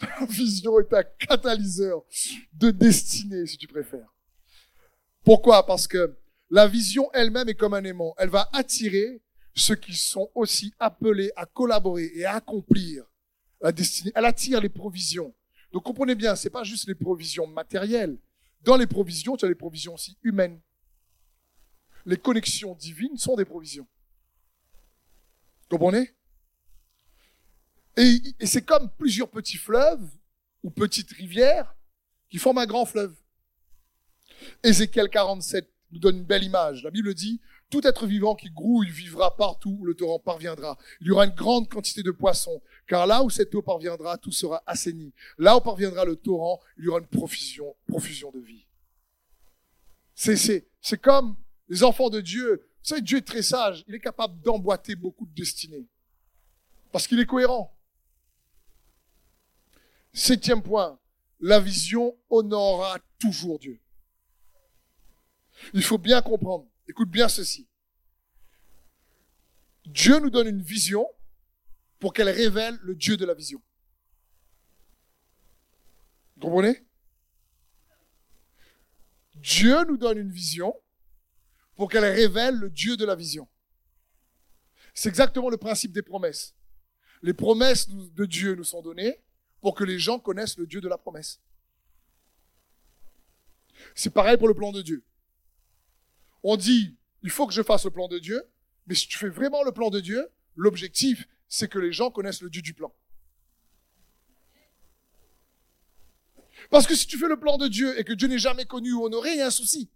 La 0.00 0.24
vision 0.26 0.80
est 0.80 0.94
un 0.94 1.02
catalyseur 1.02 2.04
de 2.52 2.70
destinée, 2.70 3.46
si 3.46 3.58
tu 3.58 3.66
préfères. 3.66 4.08
Pourquoi? 5.24 5.66
Parce 5.66 5.86
que 5.86 6.16
la 6.50 6.66
vision 6.68 7.10
elle-même 7.12 7.48
est 7.48 7.54
comme 7.54 7.74
un 7.74 7.84
aimant. 7.84 8.14
Elle 8.18 8.30
va 8.30 8.48
attirer 8.52 9.20
ceux 9.54 9.76
qui 9.76 9.94
sont 9.94 10.30
aussi 10.34 10.74
appelés 10.78 11.32
à 11.36 11.46
collaborer 11.46 12.10
et 12.14 12.24
à 12.24 12.36
accomplir 12.36 13.04
la 13.60 13.72
destinée. 13.72 14.12
Elle 14.14 14.26
attire 14.26 14.60
les 14.60 14.68
provisions. 14.68 15.34
Donc 15.74 15.82
comprenez 15.82 16.14
bien, 16.14 16.36
c'est 16.36 16.50
pas 16.50 16.62
juste 16.62 16.86
les 16.86 16.94
provisions 16.94 17.48
matérielles. 17.48 18.16
Dans 18.62 18.76
les 18.76 18.86
provisions, 18.86 19.36
tu 19.36 19.44
as 19.44 19.48
les 19.48 19.56
provisions 19.56 19.94
aussi 19.94 20.16
humaines. 20.22 20.60
Les 22.06 22.16
connexions 22.16 22.76
divines 22.76 23.18
sont 23.18 23.34
des 23.34 23.44
provisions. 23.44 23.88
Comprenez? 25.68 26.14
Et, 27.96 28.22
et 28.38 28.46
c'est 28.46 28.62
comme 28.62 28.88
plusieurs 28.88 29.28
petits 29.28 29.56
fleuves 29.56 30.08
ou 30.62 30.70
petites 30.70 31.10
rivières 31.10 31.74
qui 32.30 32.38
forment 32.38 32.58
un 32.58 32.66
grand 32.66 32.86
fleuve. 32.86 33.16
Ézéchiel 34.62 35.08
47 35.10 35.68
nous 35.90 35.98
donne 35.98 36.18
une 36.18 36.24
belle 36.24 36.44
image. 36.44 36.84
La 36.84 36.92
Bible 36.92 37.12
dit, 37.14 37.40
tout 37.74 37.88
être 37.88 38.06
vivant 38.06 38.36
qui 38.36 38.50
grouille 38.50 38.88
vivra 38.88 39.36
partout 39.36 39.76
où 39.80 39.84
le 39.84 39.94
torrent 39.94 40.20
parviendra. 40.20 40.78
Il 41.00 41.08
y 41.08 41.10
aura 41.10 41.24
une 41.24 41.34
grande 41.34 41.68
quantité 41.68 42.04
de 42.04 42.12
poissons, 42.12 42.62
car 42.86 43.04
là 43.04 43.24
où 43.24 43.30
cette 43.30 43.52
eau 43.52 43.62
parviendra, 43.62 44.16
tout 44.16 44.30
sera 44.30 44.62
assaini. 44.64 45.12
Là 45.38 45.56
où 45.56 45.60
parviendra 45.60 46.04
le 46.04 46.14
torrent, 46.14 46.60
il 46.78 46.84
y 46.84 46.88
aura 46.88 47.00
une 47.00 47.08
profusion, 47.08 47.74
profusion 47.88 48.30
de 48.30 48.38
vie. 48.38 48.64
C'est, 50.14 50.36
c'est, 50.36 50.68
c'est 50.80 51.00
comme 51.00 51.36
les 51.68 51.82
enfants 51.82 52.10
de 52.10 52.20
Dieu. 52.20 52.64
Vous 52.78 52.88
savez, 52.88 53.02
Dieu 53.02 53.18
est 53.18 53.26
très 53.26 53.42
sage. 53.42 53.84
Il 53.88 53.96
est 53.96 54.00
capable 54.00 54.40
d'emboîter 54.42 54.94
beaucoup 54.94 55.26
de 55.26 55.34
destinées. 55.34 55.88
Parce 56.92 57.08
qu'il 57.08 57.18
est 57.18 57.26
cohérent. 57.26 57.76
Septième 60.12 60.62
point. 60.62 61.00
La 61.40 61.58
vision 61.58 62.16
honorera 62.30 63.00
toujours 63.18 63.58
Dieu. 63.58 63.80
Il 65.72 65.82
faut 65.82 65.98
bien 65.98 66.22
comprendre. 66.22 66.68
Écoute 66.88 67.10
bien 67.10 67.28
ceci. 67.28 67.68
Dieu 69.86 70.18
nous 70.18 70.30
donne 70.30 70.48
une 70.48 70.62
vision 70.62 71.06
pour 71.98 72.12
qu'elle 72.12 72.28
révèle 72.28 72.78
le 72.82 72.94
Dieu 72.94 73.16
de 73.16 73.24
la 73.24 73.34
vision. 73.34 73.62
Vous 76.36 76.42
comprenez? 76.42 76.84
Dieu 79.36 79.84
nous 79.84 79.96
donne 79.96 80.18
une 80.18 80.30
vision 80.30 80.74
pour 81.76 81.90
qu'elle 81.90 82.04
révèle 82.04 82.56
le 82.56 82.70
Dieu 82.70 82.96
de 82.96 83.04
la 83.04 83.14
vision. 83.14 83.48
C'est 84.94 85.08
exactement 85.08 85.50
le 85.50 85.56
principe 85.56 85.92
des 85.92 86.02
promesses. 86.02 86.54
Les 87.22 87.34
promesses 87.34 87.88
de 87.88 88.26
Dieu 88.26 88.54
nous 88.54 88.64
sont 88.64 88.82
données 88.82 89.22
pour 89.60 89.74
que 89.74 89.84
les 89.84 89.98
gens 89.98 90.18
connaissent 90.18 90.58
le 90.58 90.66
Dieu 90.66 90.80
de 90.80 90.88
la 90.88 90.98
promesse. 90.98 91.40
C'est 93.94 94.10
pareil 94.10 94.36
pour 94.36 94.48
le 94.48 94.54
plan 94.54 94.72
de 94.72 94.82
Dieu 94.82 95.04
on 96.44 96.56
dit, 96.56 96.96
il 97.22 97.30
faut 97.30 97.46
que 97.46 97.54
je 97.54 97.62
fasse 97.62 97.84
le 97.84 97.90
plan 97.90 98.06
de 98.06 98.18
Dieu, 98.18 98.44
mais 98.86 98.94
si 98.94 99.08
tu 99.08 99.18
fais 99.18 99.30
vraiment 99.30 99.64
le 99.64 99.72
plan 99.72 99.90
de 99.90 99.98
Dieu, 99.98 100.28
l'objectif, 100.54 101.26
c'est 101.48 101.68
que 101.68 101.78
les 101.78 101.92
gens 101.92 102.10
connaissent 102.10 102.42
le 102.42 102.50
Dieu 102.50 102.62
du 102.62 102.74
plan. 102.74 102.94
Parce 106.70 106.86
que 106.86 106.94
si 106.94 107.06
tu 107.06 107.18
fais 107.18 107.28
le 107.28 107.40
plan 107.40 107.56
de 107.58 107.66
Dieu 107.66 107.98
et 107.98 108.04
que 108.04 108.12
Dieu 108.12 108.28
n'est 108.28 108.38
jamais 108.38 108.66
connu 108.66 108.92
ou 108.92 109.04
honoré, 109.04 109.32
il 109.32 109.38
y 109.38 109.40
a 109.40 109.46
un 109.46 109.50
souci. 109.50 109.90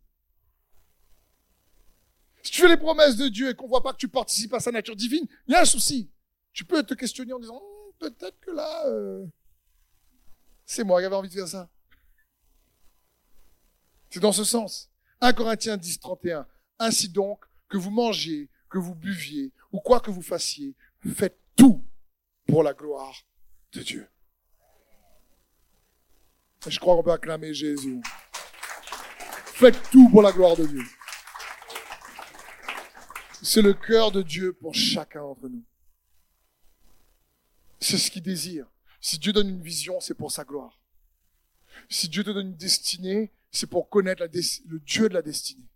Si 2.42 2.52
tu 2.52 2.62
fais 2.62 2.68
les 2.68 2.76
promesses 2.76 3.16
de 3.16 3.28
Dieu 3.28 3.50
et 3.50 3.54
qu'on 3.54 3.68
voit 3.68 3.82
pas 3.82 3.92
que 3.92 3.98
tu 3.98 4.08
participes 4.08 4.54
à 4.54 4.60
sa 4.60 4.72
nature 4.72 4.96
divine, 4.96 5.26
il 5.46 5.52
y 5.52 5.54
a 5.54 5.60
un 5.60 5.66
souci. 5.66 6.10
Tu 6.52 6.64
peux 6.64 6.82
te 6.82 6.94
questionner 6.94 7.32
en 7.32 7.38
disant, 7.38 7.56
hmm, 7.56 7.92
peut-être 7.98 8.40
que 8.40 8.50
là, 8.50 8.86
euh, 8.86 9.26
c'est 10.64 10.84
moi 10.84 11.00
qui 11.00 11.06
avais 11.06 11.14
envie 11.14 11.28
de 11.28 11.34
faire 11.34 11.48
ça. 11.48 11.68
C'est 14.10 14.20
dans 14.20 14.32
ce 14.32 14.44
sens. 14.44 14.90
1 15.20 15.32
Corinthiens 15.32 15.76
10, 15.76 16.00
31. 16.00 16.46
Ainsi 16.78 17.08
donc, 17.08 17.44
que 17.68 17.76
vous 17.76 17.90
mangiez, 17.90 18.48
que 18.70 18.78
vous 18.78 18.94
buviez, 18.94 19.52
ou 19.72 19.80
quoi 19.80 20.00
que 20.00 20.10
vous 20.10 20.22
fassiez, 20.22 20.74
faites 21.14 21.38
tout 21.56 21.84
pour 22.46 22.62
la 22.62 22.72
gloire 22.72 23.26
de 23.72 23.82
Dieu. 23.82 24.08
je 26.66 26.78
crois 26.78 26.96
qu'on 26.96 27.02
peut 27.02 27.12
acclamer 27.12 27.52
Jésus. 27.52 28.00
Faites 29.44 29.90
tout 29.90 30.08
pour 30.08 30.22
la 30.22 30.32
gloire 30.32 30.56
de 30.56 30.66
Dieu. 30.66 30.84
C'est 33.42 33.62
le 33.62 33.74
cœur 33.74 34.12
de 34.12 34.22
Dieu 34.22 34.52
pour 34.52 34.74
chacun 34.74 35.20
d'entre 35.20 35.48
nous. 35.48 35.64
C'est 37.80 37.98
ce 37.98 38.10
qu'il 38.10 38.22
désire. 38.22 38.66
Si 39.00 39.18
Dieu 39.18 39.32
donne 39.32 39.48
une 39.48 39.62
vision, 39.62 40.00
c'est 40.00 40.14
pour 40.14 40.32
sa 40.32 40.44
gloire. 40.44 40.80
Si 41.88 42.08
Dieu 42.08 42.24
te 42.24 42.30
donne 42.30 42.48
une 42.48 42.56
destinée, 42.56 43.32
c'est 43.50 43.68
pour 43.68 43.88
connaître 43.88 44.22
le 44.22 44.78
Dieu 44.80 45.08
de 45.08 45.14
la 45.14 45.22
destinée. 45.22 45.68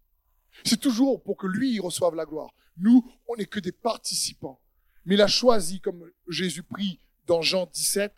C'est 0.65 0.81
toujours 0.81 1.23
pour 1.23 1.37
que 1.37 1.47
lui, 1.47 1.81
reçoive 1.81 2.15
la 2.15 2.27
gloire. 2.27 2.55
Nous, 2.77 3.11
on 3.29 3.37
n'est 3.37 3.47
que 3.47 3.61
des 3.61 3.73
participants. 3.73 4.61
Mais 5.05 5.15
il 5.15 5.21
a 5.21 5.27
choisi, 5.27 5.81
comme 5.81 6.11
Jésus 6.29 6.63
prie 6.63 7.01
dans 7.27 7.43
Jean 7.43 7.67
17, 7.67 8.15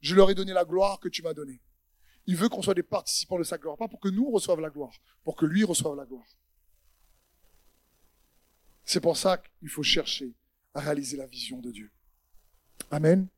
je 0.00 0.14
leur 0.14 0.30
ai 0.30 0.34
donné 0.34 0.52
la 0.52 0.64
gloire 0.64 1.00
que 1.00 1.08
tu 1.08 1.22
m'as 1.22 1.34
donnée. 1.34 1.60
Il 2.26 2.36
veut 2.36 2.48
qu'on 2.48 2.62
soit 2.62 2.74
des 2.74 2.82
participants 2.82 3.38
de 3.38 3.44
sa 3.44 3.58
gloire, 3.58 3.76
pas 3.76 3.88
pour 3.88 4.00
que 4.00 4.08
nous 4.08 4.30
reçoivions 4.30 4.62
la 4.62 4.70
gloire, 4.70 4.92
pour 5.24 5.36
que 5.36 5.46
lui 5.46 5.64
reçoive 5.64 5.96
la 5.96 6.04
gloire. 6.04 6.26
C'est 8.84 9.00
pour 9.00 9.16
ça 9.16 9.38
qu'il 9.38 9.68
faut 9.68 9.82
chercher 9.82 10.34
à 10.74 10.80
réaliser 10.80 11.16
la 11.16 11.26
vision 11.26 11.58
de 11.58 11.70
Dieu. 11.70 11.90
Amen. 12.90 13.28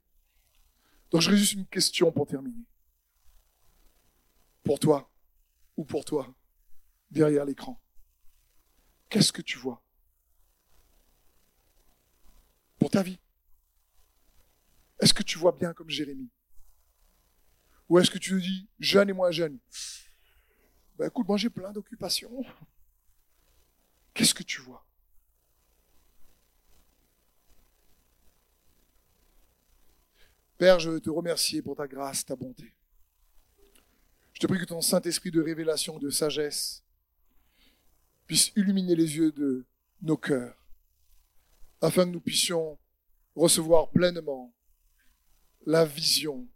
Donc 1.10 1.22
je 1.22 1.34
juste 1.34 1.54
une 1.54 1.66
question 1.66 2.12
pour 2.12 2.26
terminer. 2.26 2.64
Pour 4.62 4.78
toi, 4.78 5.09
ou 5.80 5.84
pour 5.84 6.04
toi, 6.04 6.34
derrière 7.10 7.46
l'écran. 7.46 7.80
Qu'est-ce 9.08 9.32
que 9.32 9.40
tu 9.40 9.56
vois? 9.56 9.82
Pour 12.78 12.90
ta 12.90 13.02
vie. 13.02 13.18
Est-ce 15.00 15.14
que 15.14 15.22
tu 15.22 15.38
vois 15.38 15.52
bien 15.52 15.72
comme 15.72 15.88
Jérémie? 15.88 16.30
Ou 17.88 17.98
est-ce 17.98 18.10
que 18.10 18.18
tu 18.18 18.32
te 18.32 18.36
dis, 18.36 18.68
jeune 18.78 19.08
et 19.08 19.14
moins 19.14 19.30
jeune 19.30 19.58
Ben 20.98 21.06
écoute, 21.06 21.26
moi 21.26 21.38
j'ai 21.38 21.48
plein 21.48 21.72
d'occupations. 21.72 22.44
Qu'est-ce 24.12 24.34
que 24.34 24.42
tu 24.42 24.60
vois? 24.60 24.86
Père, 30.58 30.78
je 30.78 30.90
veux 30.90 31.00
te 31.00 31.08
remercier 31.08 31.62
pour 31.62 31.74
ta 31.74 31.88
grâce, 31.88 32.26
ta 32.26 32.36
bonté. 32.36 32.74
Je 34.40 34.46
prie 34.46 34.58
que 34.58 34.64
ton 34.64 34.80
Saint-Esprit 34.80 35.30
de 35.30 35.42
révélation, 35.42 35.98
de 35.98 36.08
sagesse, 36.08 36.82
puisse 38.26 38.52
illuminer 38.56 38.96
les 38.96 39.16
yeux 39.16 39.32
de 39.32 39.66
nos 40.00 40.16
cœurs, 40.16 40.56
afin 41.82 42.06
que 42.06 42.10
nous 42.10 42.22
puissions 42.22 42.78
recevoir 43.36 43.90
pleinement 43.90 44.54
la 45.66 45.84
vision, 45.84 46.48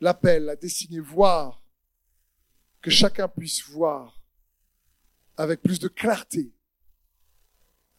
l'appel, 0.00 0.44
la 0.44 0.56
destinée, 0.56 0.98
voir, 0.98 1.62
que 2.80 2.90
chacun 2.90 3.28
puisse 3.28 3.62
voir 3.64 4.18
avec 5.36 5.60
plus 5.60 5.78
de 5.78 5.88
clarté 5.88 6.54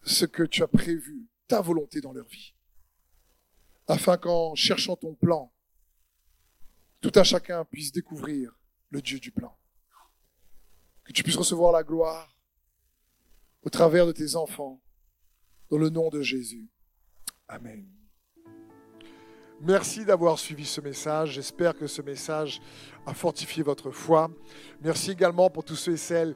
ce 0.02 0.26
que 0.26 0.42
tu 0.42 0.64
as 0.64 0.68
prévu, 0.68 1.28
ta 1.48 1.62
volonté 1.62 2.02
dans 2.02 2.12
leur 2.12 2.28
vie, 2.28 2.56
afin 3.88 4.18
qu'en 4.18 4.56
cherchant 4.56 4.96
ton 4.96 5.14
plan, 5.14 5.54
tout 7.02 7.12
un 7.16 7.24
chacun 7.24 7.66
puisse 7.66 7.92
découvrir 7.92 8.56
le 8.90 9.02
Dieu 9.02 9.20
du 9.20 9.32
plan. 9.32 9.58
Que 11.04 11.12
tu 11.12 11.24
puisses 11.24 11.36
recevoir 11.36 11.72
la 11.72 11.84
gloire 11.84 12.38
au 13.64 13.70
travers 13.70 14.06
de 14.06 14.12
tes 14.12 14.36
enfants, 14.36 14.82
dans 15.70 15.78
le 15.78 15.90
nom 15.90 16.10
de 16.10 16.22
Jésus. 16.22 16.70
Amen. 17.48 17.88
Merci 19.62 20.06
d'avoir 20.06 20.40
suivi 20.40 20.66
ce 20.66 20.82
message. 20.82 21.34
J'espère 21.34 21.76
que 21.76 21.86
ce 21.86 22.02
message 22.02 22.62
a 23.06 23.14
fortifié 23.14 23.62
votre 23.62 23.92
foi. 23.92 24.32
Merci 24.82 25.12
également 25.12 25.52
pour 25.52 25.64
tous 25.64 25.76
ceux 25.76 25.94
et 25.94 25.98
celles 25.98 26.36